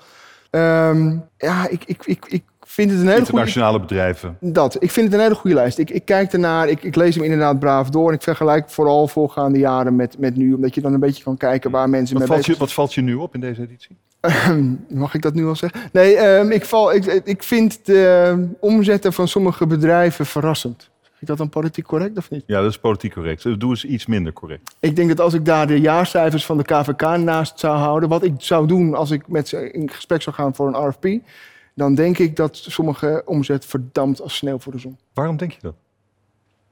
[0.49, 3.31] Ehm, ja, ik, ik, ik, ik vind het een hele goede...
[3.31, 4.37] Internationale bedrijven.
[4.39, 5.77] Dat, ik vind het een hele goede lijst.
[5.77, 8.07] Ik, ik kijk ernaar, ik, ik lees hem inderdaad braaf door.
[8.07, 10.53] En ik vergelijk vooral voorgaande jaren met, met nu.
[10.53, 12.73] Omdat je dan een beetje kan kijken waar mensen Wat mee valt, je, bezig wat
[12.73, 13.97] valt je nu op in deze editie?
[14.21, 14.85] zijn.
[14.89, 15.79] Mag ik dat nu al zeggen?
[15.91, 20.89] Nee, ehm, ik, val, ik, ik vind de omzetten van sommige bedrijven verrassend.
[21.19, 22.43] Is dat dan politiek correct of niet?
[22.45, 23.59] Ja, dat is politiek correct.
[23.59, 24.75] Doe eens iets minder correct.
[24.79, 28.09] Ik denk dat als ik daar de jaarcijfers van de KVK naast zou houden...
[28.09, 31.07] wat ik zou doen als ik met ze in gesprek zou gaan voor een RFP...
[31.75, 34.97] dan denk ik dat sommige omzet verdampt als sneeuw voor de zon.
[35.13, 35.75] Waarom denk je dat?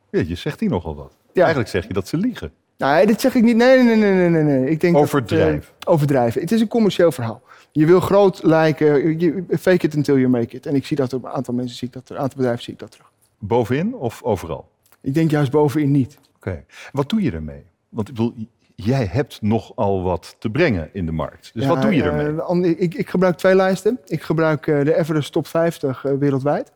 [0.10, 1.12] Ja, je zegt hier nogal wat.
[1.34, 1.42] Ja.
[1.42, 2.52] Eigenlijk zeg je dat ze liegen.
[2.78, 3.56] Nee, dit zeg ik niet.
[3.56, 4.44] Nee, nee, nee, nee, nee.
[4.44, 4.70] nee.
[4.70, 5.70] Ik denk dat Overdrijven.
[5.80, 6.42] eh, overdrijven.
[6.42, 7.42] Het is een commercieel verhaal.
[7.72, 9.20] Je wil groot lijken.
[9.20, 10.66] Je, fake it until you make it.
[10.66, 12.74] En ik zie dat op een aantal mensen, zie ik dat, een aantal bedrijven zie
[12.74, 13.12] ik dat terug.
[13.40, 14.70] Bovenin of overal?
[15.02, 16.18] Ik denk juist bovenin niet.
[16.36, 16.64] Oké.
[16.92, 17.64] Wat doe je ermee?
[17.90, 18.34] Want ik bedoel,
[18.76, 21.50] jij hebt nogal wat te brengen in de markt.
[21.54, 22.42] Dus Ja, wat doe je eh, ermee?
[22.42, 24.00] an- ik, ik gebruik twee lijsten.
[24.06, 26.72] Ik gebruik eh, de Everest Top 50 eh, wereldwijd.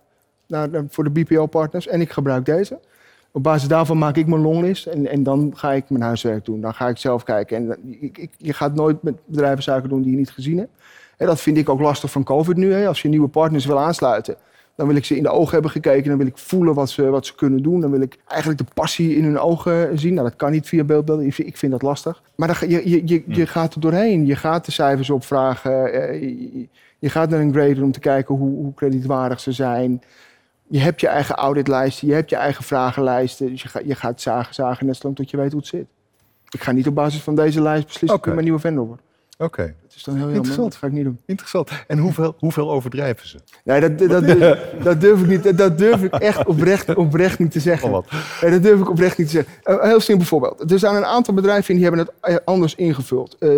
[0.47, 1.88] Eh, voor de BPO-partners.
[1.88, 2.80] En ik gebruik deze.
[3.32, 4.86] Op basis daarvan maak ik mijn longlist.
[4.86, 6.62] En, en dan ga ik mijn huiswerk doen.
[6.62, 7.57] Dan ga ik zelf kijken.
[7.57, 10.57] En eh, ik, ik- je gaat nooit met bedrijven zaken doen die je niet gezien
[10.57, 10.72] hebt.
[11.18, 12.74] En dat vind ik ook lastig van COVID nu.
[12.74, 12.88] Hè.
[12.88, 14.36] Als je nieuwe partners wil aansluiten,
[14.76, 16.09] dan wil ik ze in de ogen hebben gekeken.
[16.09, 17.82] Dan wil ik voelen wat ze, wat ze kunnen doen.
[17.82, 20.13] Dan wil ik eigenlijk de passie in hun ogen zien.
[20.13, 21.26] Nou, dat kan niet via beeldbeelden.
[21.26, 22.22] Ik vind, ik vind dat lastig.
[22.36, 24.26] Maar dan, je, je, je, je gaat er doorheen.
[24.26, 25.93] Je gaat de cijfers opvragen.
[25.93, 26.22] eh,
[26.99, 30.01] je, gaat naar een grader om te kijken hoe, hoe kredietwaardig ze zijn.
[30.67, 32.07] Je hebt je eigen auditlijsten.
[32.07, 33.49] Je hebt je eigen vragenlijsten.
[33.49, 35.86] Dus je, gaat je gaat zagen, zagen net zolang tot je weet hoe het zit.
[36.49, 39.01] Ik ga niet op basis van deze lijst beslissen of ik mijn nieuwe vendor word.
[39.38, 40.38] Oké, Dat is dan heel jammer.
[40.38, 40.72] Interessant.
[40.72, 41.20] Dat ga ik niet doen.
[41.26, 41.70] interessant.
[41.88, 43.38] En hoeveel, hoeveel overdrijven ze?
[43.64, 45.44] Nee, dat, dat, durf, dat durf ik niet.
[45.44, 47.88] Dat, dat durf ik echt oprecht, oprecht niet te zeggen.
[47.88, 48.22] Of wat?
[48.42, 49.54] Nee, dat durf ik oprecht niet te zeggen.
[49.64, 50.72] Een heel simpel voorbeeld.
[50.72, 53.36] Er zijn een aantal bedrijven in die hebben het eh, anders ingevuld.
[53.40, 53.50] Eh,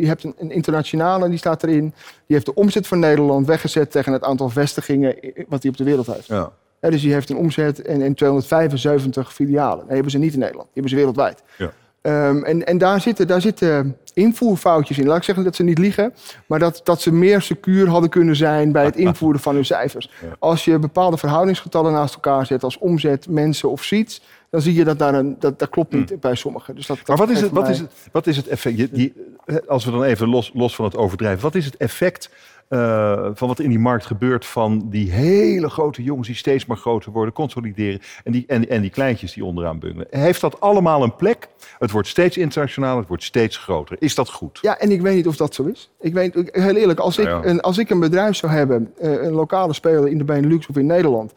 [0.00, 1.82] je hebt een, een internationale, die staat erin.
[2.26, 5.16] Die heeft de omzet van Nederland weggezet tegen het aantal vestigingen
[5.48, 6.26] wat hij op de wereld heeft.
[6.26, 6.52] Ja.
[6.80, 9.78] Ja, dus die heeft een omzet en, en 275 filialen.
[9.84, 10.64] Dat hebben ze niet in Nederland.
[10.72, 11.42] Die hebben ze wereldwijd.
[11.58, 11.72] Ja.
[12.06, 15.06] Ehm, en en daar, zitten, daar zitten invoerfoutjes in.
[15.06, 16.14] Laat ik zeggen dat ze niet liegen,
[16.46, 20.10] maar dat, dat ze meer secuur hadden kunnen zijn bij het invoeren van hun cijfers.
[20.22, 20.28] Ja.
[20.38, 24.84] Als je bepaalde verhoudingsgetallen naast elkaar zet als omzet, mensen of seats, dan zie je
[24.84, 26.74] dat daar een, dat, dat klopt niet bij sommigen.
[26.74, 27.04] Dus dat, Hmm.
[27.06, 28.76] Maar wat is het, wat mij- is het, wat is het effect?
[28.78, 29.12] Je- die-
[29.44, 32.30] eh, als we dan even los, los van het overdrijven, wat is het effect
[32.68, 36.76] eh, van wat in die markt gebeurt van die hele grote jongens die steeds maar
[36.76, 40.06] groter worden, consolideren en die, en, en die kleintjes die onderaan bungelen?
[40.10, 41.48] Heeft dat allemaal een plek?
[41.78, 43.96] Het wordt steeds internationaler, het wordt steeds groter.
[44.00, 44.58] Is dat goed?
[44.62, 45.90] Ja, en ik weet niet of dat zo is.
[46.00, 47.50] Ik weet, heel eerlijk, als ik, Nou ja.
[47.50, 50.76] een, als ik een bedrijf zou hebben, eh, een lokale speler in de Benelux of
[50.76, 51.32] in Nederland,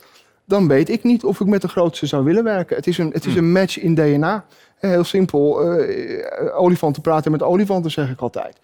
[0.46, 2.76] dan weet ik niet of ik met de grootste zou willen werken.
[2.76, 3.44] Het is een, het is Hmm.
[3.44, 4.46] een match in DNA.
[4.80, 8.58] Heel simpel, eh, olifanten praten met olifanten, zeg ik altijd.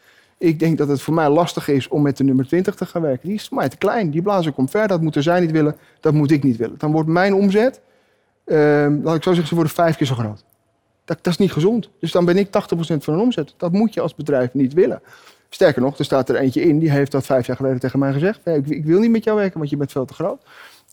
[0.46, 3.02] Ik denk dat het voor mij lastig is om met de nummer 20 te gaan
[3.02, 3.28] werken.
[3.28, 4.10] Die is voor mij te klein.
[4.10, 4.88] Die blazen ik omver.
[4.88, 5.76] Dat moeten zij niet willen.
[6.00, 6.76] Dat moet ik niet willen.
[6.78, 7.82] Dan wordt mijn omzet,
[8.44, 8.58] eh,
[9.04, 10.44] laat ik zo zeggen, ze worden vijf keer zo groot.
[11.06, 11.90] Dat, dat is niet gezond.
[12.00, 13.54] Dus dan ben ik 80% van een omzet.
[13.58, 15.02] Dat moet je als bedrijf niet willen.
[15.50, 18.14] Sterker nog, er staat er eentje in, die heeft dat vijf jaar geleden tegen mij
[18.14, 18.40] gezegd.
[18.46, 20.42] "Nee, Ik, ik wil niet met jou werken, want je bent veel te groot.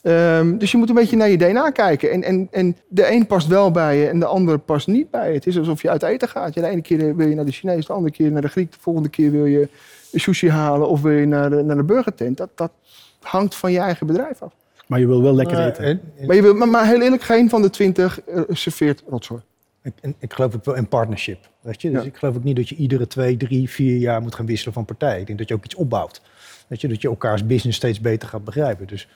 [0.02, 2.10] Ehm, dus je moet een beetje naar je DNA kijken.
[2.10, 5.28] En, en, en de een past wel bij je en de ander past niet bij
[5.28, 5.34] je.
[5.34, 6.54] Het is alsof je uit eten gaat.
[6.54, 8.72] Ja, de ene keer wil je naar de Chinees, de andere keer naar de Griek.
[8.72, 9.68] De volgende keer wil je
[10.12, 12.36] sushi halen of wil je naar de, naar de burgertent.
[12.36, 12.72] Dat, dat
[13.20, 14.52] hangt van je eigen bedrijf af.
[14.86, 15.84] Maar je wil wel lekker Maar, eten.
[15.84, 19.02] en- en- Maar, je wil, maar, maar heel eerlijk, geen van de twintig eh, serveert
[19.08, 19.40] rotzooi.
[19.82, 21.38] Ik, en ik geloof ook wel in partnership.
[21.60, 21.90] Weet je?
[21.90, 22.06] Dus Ja.
[22.06, 24.84] ik geloof ook niet dat je iedere twee, drie, vier jaar moet gaan wisselen van
[24.84, 25.20] partij.
[25.20, 26.20] Ik denk dat je ook iets opbouwt.
[26.66, 26.88] Weet je?
[26.88, 28.86] Dat je elkaars business steeds beter gaat begrijpen.
[28.86, 29.08] Dus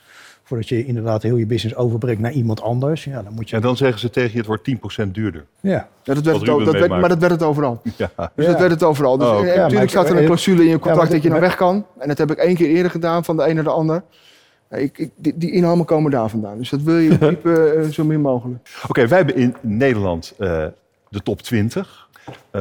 [0.46, 3.56] voordat je inderdaad heel je business overbrengt naar iemand anders, ja, dan moet je.
[3.56, 4.70] En dan zeggen ze tegen je, het wordt
[5.04, 5.46] 10% duurder.
[5.60, 5.88] Ja.
[6.02, 7.82] Ja, dat werd het, dat werd, maar dat werd het overal.
[7.96, 8.10] Ja.
[8.34, 8.50] Dus Ja.
[8.50, 9.18] dat werd het overal.
[9.18, 11.40] Dus Oh, Ja, maar natuurlijk staat er een clausule in je contract dat je naar
[11.40, 11.86] weg kan.
[11.98, 14.02] En dat heb ik één keer eerder gedaan, van de een naar de ander.
[14.70, 16.58] Ik, ik, die, die inhammen komen daar vandaan.
[16.58, 17.18] Dus dat wil je
[17.84, 18.68] eh, zo min mogelijk.
[18.88, 20.64] Oké, wij hebben in Nederland eh,
[21.08, 22.05] de top 20 eh,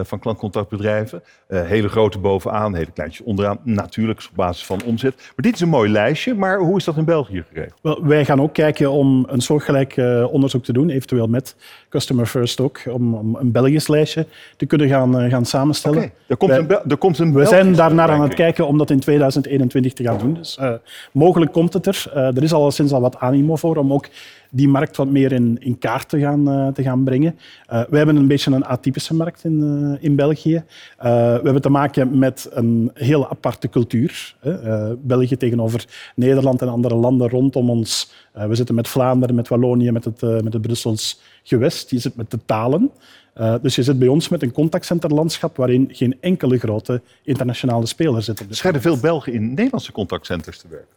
[0.04, 1.24] van klantcontactbedrijven.
[1.48, 3.60] Eh, hele grote bovenaan, hele kleintjes onderaan.
[3.64, 5.16] Natuurlijk op basis van omzet.
[5.16, 6.34] Maar dit is een mooi lijstje.
[6.34, 7.80] Maar hoe is dat in België geregeld?
[7.82, 11.56] Wel, wij gaan ook kijken om een soortgelijk eh, onderzoek te doen, eventueel met
[11.96, 14.26] Customer First ook, om, om een Belgisch lijstje
[14.58, 15.98] te kunnen gaan, eh, gaan samenstellen.
[16.04, 18.68] Oké, er komt Wij- een, Bel- er komt een We zijn daarnaar aan het kijken
[18.68, 20.34] om dat in 2021 te gaan doen.
[20.34, 20.72] Dus eh,
[21.12, 22.06] mogelijk komt het er.
[22.14, 24.08] Eh, er is al sinds al wat animo voor om ook
[24.50, 27.38] die markt wat meer in, in kaart te gaan, eh, te gaan brengen.
[27.68, 29.62] Eh we hebben een beetje een atypische markt in,
[29.98, 30.64] eh, in België.
[30.98, 34.36] Eh, we hebben te maken met een heel aparte cultuur.
[34.40, 34.62] Hè.
[34.62, 35.86] Eh, België tegenover
[36.16, 38.14] Nederland en andere landen rondom ons.
[38.34, 41.85] Eh, we zitten met Vlaanderen, met Wallonië, met het, met het Brussels gewest.
[41.90, 42.92] Je zit met de talen.
[43.34, 48.24] Eh, dus je zit bij ons met een contactcenterlandschap waarin geen enkele grote internationale speler
[48.24, 48.36] zit.
[48.36, 49.02] op Er dit schijnen moment.
[49.02, 50.88] veel Belgen in Nederlandse contactcenters te werken.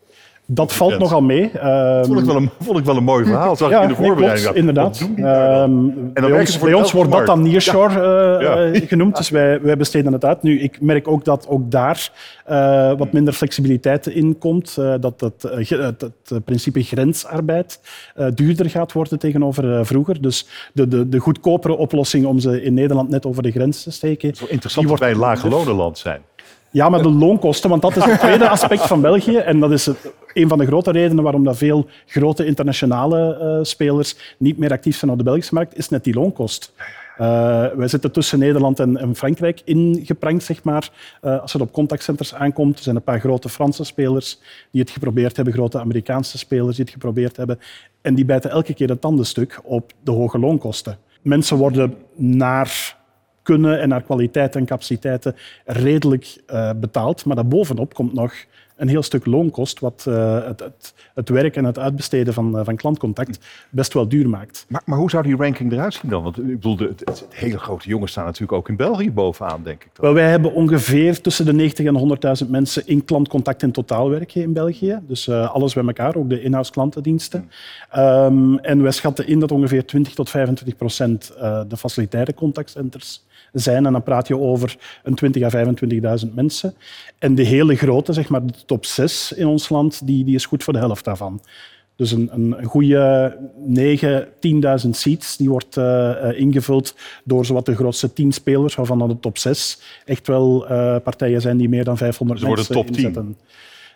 [0.51, 1.05] Dat valt grens.
[1.05, 1.51] nogal mee.
[1.51, 3.57] Ehm, Vond ik wel een, vond ik wel een mooi verhaal.
[3.57, 4.43] Zag ik in de voorbereiding.
[4.43, 4.99] klopt, inderdaad.
[4.99, 5.17] dan?
[5.17, 5.71] Ehm,
[6.15, 8.57] dan bij ons, bij ons wordt dat dan nearshore eh, Ja.
[8.73, 10.43] eh, genoemd, dus wij, wij besteden het uit.
[10.43, 12.11] Nu, ik merk ook dat ook daar
[12.45, 14.77] eh, wat minder flexibiliteit in komt.
[14.79, 15.89] eh, dat het, eh, eh,
[16.45, 17.81] principe grensarbeid
[18.15, 20.23] eh, duurder gaat worden tegenover eh, vroeger.
[20.23, 23.91] Dus de, de, de goedkopere oplossing om ze in Nederland net over de grens te
[23.91, 26.21] steken, Het is wel interessant dat wij een lage lonenland zijn.
[26.71, 29.37] Ja, maar de loonkosten, want dat is het tweede aspect van België.
[29.37, 33.59] En dat is het, een van de grote redenen waarom dat veel grote internationale eh,
[33.65, 36.73] spelers niet meer actief zijn op de Belgische markt, is net die loonkost.
[37.19, 40.91] Eh, wij zitten tussen Nederland en, en Frankrijk ingeprankt, zeg maar.
[41.21, 44.39] Eh, als het op contactcenters aankomt, er zijn een paar grote Franse spelers
[44.71, 47.59] die het geprobeerd hebben, grote Amerikaanse spelers die het geprobeerd hebben.
[48.01, 50.99] En die bijten elke keer het tandenstuk op de hoge loonkosten.
[51.23, 52.98] Mensen worden naar
[53.49, 57.25] kunnen en naar kwaliteit en capaciteiten redelijk eh, betaald.
[57.25, 58.33] Maar daarbovenop komt nog
[58.77, 62.65] een heel stuk loonkost, wat eh, het, het, het werk en het uitbesteden van, eh,
[62.65, 63.39] van klantcontact
[63.71, 64.67] best wel duur maakt.
[64.69, 66.23] Maar, maar hoe zou die ranking eruit zien dan?
[66.23, 69.63] Want ik bedoel, de, het, het hele grote jongens staan natuurlijk ook in België bovenaan,
[69.63, 69.91] denk ik.
[69.93, 70.05] Dan.
[70.05, 74.43] Wel, wij hebben ongeveer tussen de 90 en 100.000 mensen in klantcontact in totaal werken
[74.43, 74.99] in België.
[75.03, 77.51] Dus alles bij elkaar, ook de in-house klantendiensten.
[77.91, 81.33] Ehm, en wij schatten in dat ongeveer 20 tot 25 procent
[81.69, 83.87] de facilitaire contactcenters zijn.
[83.87, 85.67] En dan praat je over een 20 à
[86.27, 86.75] 25.000 mensen.
[87.19, 90.47] En de hele grote, zeg maar de top 6 in ons land, die, die is
[90.47, 91.41] goed voor de helft daarvan.
[91.99, 94.27] Dus een, een, goede 9,
[94.85, 99.09] 10.000 seats die wordt eh, eh, ingevuld door zowat de grootste 10 spelers, waarvan dan
[99.09, 102.87] de top 6 echt wel eh, partijen zijn die meer dan 500 Ze worden mensen
[102.87, 103.05] top 10.
[103.05, 103.37] inzetten.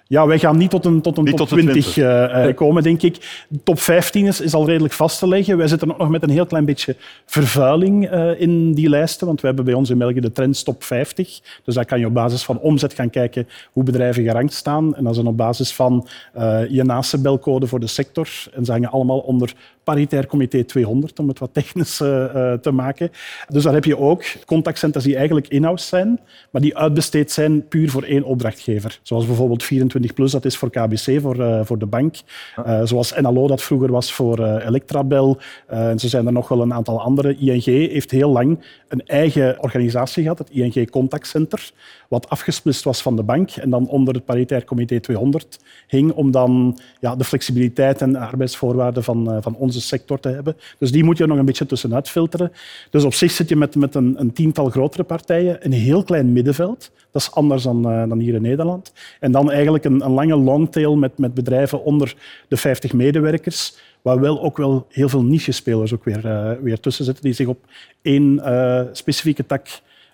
[0.06, 2.04] Ja, wij gaan niet tot een, tot een Niet top tot de 20, 20.
[2.04, 3.44] eh, eh, komen, denk ik.
[3.64, 5.56] Top 15 is, is al redelijk vast te leggen.
[5.56, 6.96] Wij zitten ook nog met een heel klein beetje
[7.26, 10.84] vervuiling eh, in die lijsten, want we hebben bij ons in België de Trends Top
[10.84, 11.40] 50.
[11.64, 14.94] Dus daar kan je op basis van omzet gaan kijken hoe bedrijven gerankt staan.
[14.94, 18.28] En dat is dan op basis van eh, je naaste belcode voor de sector.
[18.54, 22.70] En ze hangen allemaal onder paritair comité 200, om het wat technisch eh, eh, te
[22.70, 23.10] maken.
[23.48, 26.20] Dus daar heb je ook contactcenters die eigenlijk in-house zijn,
[26.50, 29.00] maar die uitbesteed zijn puur voor één opdrachtgever.
[29.02, 32.16] Zoals bijvoorbeeld 24 Plus, dat is voor KBC, voor, eh, voor de bank.
[32.64, 35.38] Eh, zoals NLO dat vroeger was voor Electrabel.
[35.66, 37.36] En zo zijn er nog wel een aantal andere.
[37.36, 41.70] ING heeft heel lang een eigen organisatie gehad, het ING Contact Center,
[42.08, 46.30] wat afgesplitst was van de bank en dan onder het paritair comité 200 hing om
[46.30, 50.56] dan ja, de flexibiliteit en de arbeidsvoorwaarden van, van onze sector te hebben.
[50.78, 52.52] Dus die moet je nog een beetje tussenuit filteren.
[52.90, 56.32] Dus op zich zit je met, met een, een tiental grotere partijen, een heel klein
[56.32, 56.90] middenveld.
[57.10, 58.92] Dat is anders dan, eh, dan hier in Nederland.
[59.20, 62.14] En dan eigenlijk een, een lange longtail met, met bedrijven onder
[62.48, 67.04] de 50 medewerkers, waar wel ook wel heel veel niche-spelers ook weer, eh, weer tussen
[67.04, 67.58] zitten, die zich op
[68.02, 69.66] één eh, specifieke tak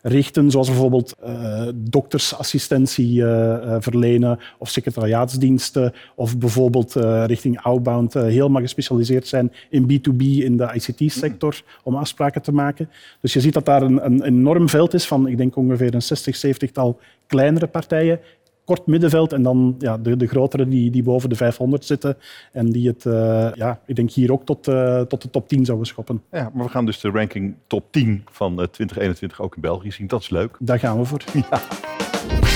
[0.08, 6.92] richten, zoals bijvoorbeeld eh, doktersassistentie eh, eh, verlenen of secretariaatsdiensten, of bijvoorbeeld
[7.26, 12.90] richting outbound helemaal gespecialiseerd zijn in B2B in de ICT-sector om afspraken te maken.
[13.20, 16.02] Dus je ziet dat daar een, een enorm veld is van, ik denk ongeveer een
[16.02, 18.20] 60, 70-tal kleinere partijen,
[18.68, 22.16] kort middenveld en dan ja, de, de grotere die, die boven de 500 zitten
[22.52, 25.64] en die het, eh, ja, ik denk hier ook tot, eh, tot de top 10
[25.64, 26.22] zouden schoppen.
[26.30, 29.92] Ja, maar we gaan dus de ranking top 10 van eh, 2021 ook in België
[29.92, 30.06] zien.
[30.06, 30.56] Dat is leuk.
[30.58, 31.22] Daar gaan we voor.